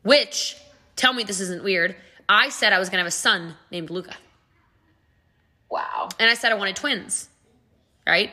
Which, 0.03 0.55
tell 0.95 1.13
me 1.13 1.23
this 1.23 1.39
isn't 1.41 1.63
weird. 1.63 1.95
I 2.27 2.49
said 2.49 2.73
I 2.73 2.79
was 2.79 2.89
gonna 2.89 2.99
have 3.01 3.07
a 3.07 3.11
son 3.11 3.55
named 3.71 3.89
Luca. 3.89 4.15
Wow. 5.69 6.09
And 6.19 6.29
I 6.29 6.33
said 6.33 6.51
I 6.51 6.55
wanted 6.55 6.75
twins. 6.75 7.29
Right? 8.07 8.31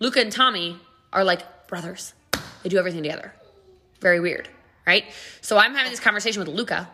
Luca 0.00 0.20
and 0.20 0.32
Tommy 0.32 0.76
are 1.12 1.22
like 1.24 1.68
brothers. 1.68 2.14
They 2.62 2.68
do 2.68 2.78
everything 2.78 3.02
together. 3.02 3.32
Very 4.00 4.20
weird. 4.20 4.48
Right? 4.86 5.04
So 5.42 5.58
I'm 5.58 5.74
having 5.74 5.90
this 5.90 6.00
conversation 6.00 6.40
with 6.40 6.48
Luca. 6.48 6.88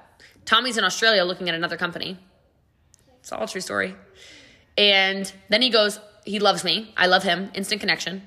Tommy's 0.48 0.78
in 0.78 0.84
Australia 0.84 1.24
looking 1.24 1.50
at 1.50 1.54
another 1.54 1.76
company. 1.76 2.16
It's 3.20 3.30
all 3.32 3.44
a 3.44 3.46
true 3.46 3.61
story. 3.61 3.94
And 4.78 5.30
then 5.50 5.61
he 5.61 5.68
goes, 5.68 6.00
he 6.24 6.38
loves 6.38 6.64
me. 6.64 6.90
I 6.96 7.06
love 7.06 7.22
him. 7.22 7.50
Instant 7.52 7.82
connection. 7.82 8.22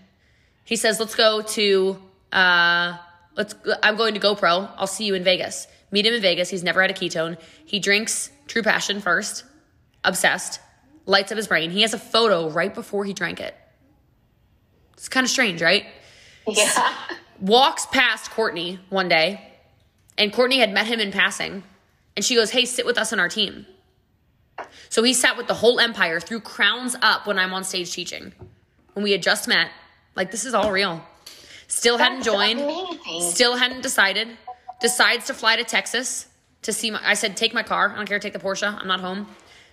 He 0.64 0.76
says, 0.76 1.00
let's 1.00 1.16
go 1.16 1.42
to, 1.42 2.00
uh, 2.32 2.96
let's, 3.36 3.56
I'm 3.82 3.96
going 3.96 4.14
to 4.14 4.20
GoPro. 4.20 4.70
I'll 4.78 4.86
see 4.86 5.06
you 5.06 5.16
in 5.16 5.24
Vegas. 5.24 5.66
Meet 5.90 6.06
him 6.06 6.14
in 6.14 6.22
Vegas. 6.22 6.48
He's 6.52 6.64
never 6.64 6.84
had 6.84 6.92
a 6.92 6.94
ketone. 6.94 7.40
He 7.66 7.80
drinks 7.80 8.30
True 8.46 8.62
Passion 8.62 9.02
first, 9.02 9.44
obsessed, 10.04 10.60
lights 11.08 11.32
up 11.32 11.38
his 11.38 11.48
brain. 11.48 11.72
He 11.72 11.82
has 11.82 11.96
a 11.96 12.00
photo 12.00 12.52
right 12.52 12.72
before 12.72 13.04
he 13.04 13.14
drank 13.14 13.40
it. 13.40 13.56
It's 14.94 15.10
kind 15.10 15.24
of 15.24 15.32
strange, 15.32 15.60
right? 15.60 15.88
Yeah. 16.46 16.94
walks 17.40 17.88
past 17.88 18.30
Courtney 18.30 18.80
one 18.90 19.10
day, 19.10 19.42
and 20.20 20.32
Courtney 20.32 20.60
had 20.60 20.72
met 20.72 20.86
him 20.86 21.00
in 21.00 21.12
passing, 21.12 21.64
and 22.22 22.26
she 22.28 22.36
goes, 22.36 22.52
Hey, 22.52 22.66
sit 22.66 22.86
with 22.86 23.00
us 23.00 23.12
on 23.12 23.20
our 23.20 23.30
team. 23.30 23.66
So 24.90 25.02
he 25.02 25.12
sat 25.12 25.38
with 25.38 25.48
the 25.48 25.56
whole 25.56 25.80
empire, 25.80 26.20
threw 26.20 26.40
crowns 26.40 26.96
up 27.02 27.26
when 27.26 27.40
I'm 27.40 27.52
on 27.52 27.64
stage 27.64 27.92
teaching. 27.92 28.32
When 28.94 29.02
we 29.02 29.12
had 29.12 29.24
just 29.24 29.48
met, 29.48 29.72
like 30.16 30.30
this 30.30 30.46
is 30.46 30.54
all 30.54 30.72
real. 30.72 31.04
Still 31.68 31.98
hadn't 31.98 32.22
joined, 32.22 32.60
amazing. 32.60 33.32
still 33.32 33.56
hadn't 33.56 33.82
decided. 33.82 34.38
Decides 34.82 35.26
to 35.26 35.34
fly 35.34 35.56
to 35.56 35.64
Texas 35.64 36.28
to 36.62 36.72
see 36.72 36.92
my. 36.92 37.00
I 37.04 37.16
said, 37.16 37.36
Take 37.36 37.56
my 37.56 37.64
car. 37.64 37.90
I 37.92 37.96
don't 37.96 38.06
care. 38.06 38.20
Take 38.20 38.34
the 38.34 38.40
Porsche. 38.40 38.72
I'm 38.72 38.88
not 38.88 39.00
home. 39.00 39.26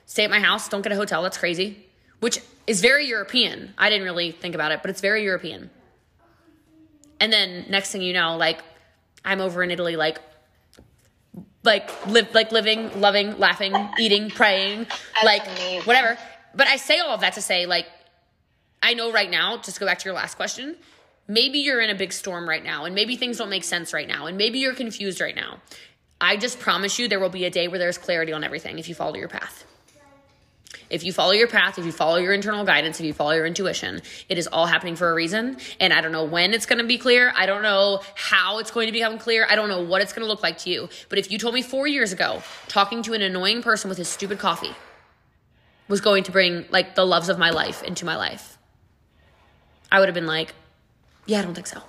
Stay 0.06 0.24
at 0.24 0.30
my 0.30 0.40
house. 0.40 0.70
Don't 0.70 0.80
get 0.80 0.92
a 0.92 0.96
hotel. 0.96 1.22
That's 1.22 1.36
crazy. 1.36 1.84
Which 2.20 2.40
is 2.66 2.80
very 2.80 3.06
European. 3.08 3.74
I 3.76 3.90
didn't 3.90 4.06
really 4.06 4.30
think 4.30 4.54
about 4.54 4.72
it, 4.72 4.80
but 4.80 4.88
it's 4.88 5.02
very 5.02 5.22
European. 5.22 5.68
And 7.20 7.30
then 7.30 7.66
next 7.68 7.92
thing 7.92 8.00
you 8.00 8.14
know, 8.14 8.38
like 8.38 8.60
I'm 9.22 9.42
over 9.42 9.62
in 9.62 9.70
Italy, 9.70 9.96
like 9.96 10.18
like 11.64 12.06
live 12.06 12.34
like 12.34 12.52
living, 12.52 13.00
loving, 13.00 13.38
laughing, 13.38 13.74
eating, 13.98 14.30
praying, 14.30 14.86
like 15.24 15.46
amazing. 15.46 15.82
whatever. 15.82 16.18
But 16.54 16.66
I 16.66 16.76
say 16.76 16.98
all 16.98 17.10
of 17.14 17.20
that 17.20 17.34
to 17.34 17.42
say, 17.42 17.66
like, 17.66 17.86
I 18.82 18.94
know 18.94 19.12
right 19.12 19.30
now, 19.30 19.56
just 19.58 19.74
to 19.74 19.80
go 19.80 19.86
back 19.86 19.98
to 20.00 20.04
your 20.04 20.14
last 20.14 20.34
question, 20.36 20.76
maybe 21.26 21.58
you're 21.58 21.80
in 21.80 21.90
a 21.90 21.94
big 21.94 22.12
storm 22.12 22.48
right 22.48 22.64
now, 22.64 22.84
and 22.84 22.94
maybe 22.94 23.16
things 23.16 23.38
don't 23.38 23.50
make 23.50 23.64
sense 23.64 23.92
right 23.92 24.08
now, 24.08 24.26
and 24.26 24.36
maybe 24.36 24.58
you're 24.58 24.74
confused 24.74 25.20
right 25.20 25.34
now. 25.36 25.60
I 26.20 26.36
just 26.36 26.58
promise 26.58 26.98
you 26.98 27.06
there 27.06 27.20
will 27.20 27.28
be 27.28 27.44
a 27.44 27.50
day 27.50 27.68
where 27.68 27.78
there's 27.78 27.98
clarity 27.98 28.32
on 28.32 28.42
everything 28.42 28.78
if 28.78 28.88
you 28.88 28.94
follow 28.94 29.14
your 29.14 29.28
path. 29.28 29.64
If 30.90 31.02
you 31.02 31.12
follow 31.12 31.32
your 31.32 31.48
path, 31.48 31.78
if 31.78 31.86
you 31.86 31.92
follow 31.92 32.16
your 32.16 32.32
internal 32.32 32.64
guidance, 32.64 33.00
if 33.00 33.06
you 33.06 33.12
follow 33.12 33.32
your 33.32 33.46
intuition, 33.46 34.00
it 34.28 34.38
is 34.38 34.46
all 34.46 34.66
happening 34.66 34.96
for 34.96 35.10
a 35.10 35.14
reason. 35.14 35.56
And 35.80 35.92
I 35.92 36.00
don't 36.00 36.12
know 36.12 36.24
when 36.24 36.52
it's 36.52 36.66
going 36.66 36.78
to 36.78 36.86
be 36.86 36.98
clear. 36.98 37.32
I 37.36 37.46
don't 37.46 37.62
know 37.62 38.00
how 38.14 38.58
it's 38.58 38.70
going 38.70 38.86
to 38.86 38.92
become 38.92 39.18
clear. 39.18 39.46
I 39.48 39.54
don't 39.54 39.68
know 39.68 39.82
what 39.82 40.02
it's 40.02 40.12
going 40.12 40.24
to 40.24 40.28
look 40.28 40.42
like 40.42 40.58
to 40.58 40.70
you. 40.70 40.88
But 41.08 41.18
if 41.18 41.30
you 41.30 41.38
told 41.38 41.54
me 41.54 41.62
four 41.62 41.86
years 41.86 42.12
ago, 42.12 42.42
talking 42.68 43.02
to 43.04 43.14
an 43.14 43.22
annoying 43.22 43.62
person 43.62 43.88
with 43.88 43.98
his 43.98 44.08
stupid 44.08 44.38
coffee, 44.38 44.74
was 45.88 46.00
going 46.02 46.24
to 46.24 46.32
bring 46.32 46.66
like 46.70 46.94
the 46.94 47.06
loves 47.06 47.30
of 47.30 47.38
my 47.38 47.50
life 47.50 47.82
into 47.82 48.04
my 48.04 48.16
life, 48.16 48.58
I 49.90 50.00
would 50.00 50.08
have 50.08 50.14
been 50.14 50.26
like, 50.26 50.54
yeah, 51.26 51.40
I 51.40 51.42
don't 51.42 51.54
think 51.54 51.66
so. 51.66 51.82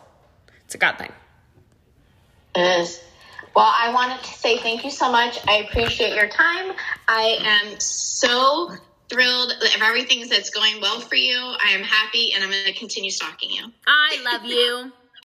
It's 0.66 0.76
a 0.76 0.78
God 0.78 0.98
thing. 0.98 1.12
It 2.56 2.82
is. 2.82 3.02
Well, 3.56 3.74
I 3.76 3.92
wanted 3.94 4.24
to 4.24 4.34
say 4.34 4.58
thank 4.58 4.84
you 4.84 4.92
so 4.92 5.12
much. 5.12 5.40
I 5.48 5.68
appreciate 5.70 6.16
your 6.16 6.28
time. 6.28 6.74
I 7.08 7.38
am 7.42 7.80
so 7.80 8.72
thrilled 9.10 9.52
of 9.52 9.82
everything 9.82 10.28
that's 10.30 10.50
going 10.50 10.80
well 10.82 11.00
for 11.00 11.16
you. 11.16 11.38
I 11.38 11.72
am 11.72 11.84
happy 11.84 12.34
and 12.34 12.44
I'm 12.44 12.52
going 12.52 12.66
to 12.66 12.74
continue 12.74 13.10
stalking 13.10 13.50
you. 13.50 13.72
I 13.88 14.22
love 14.24 14.46
you. 14.46 14.92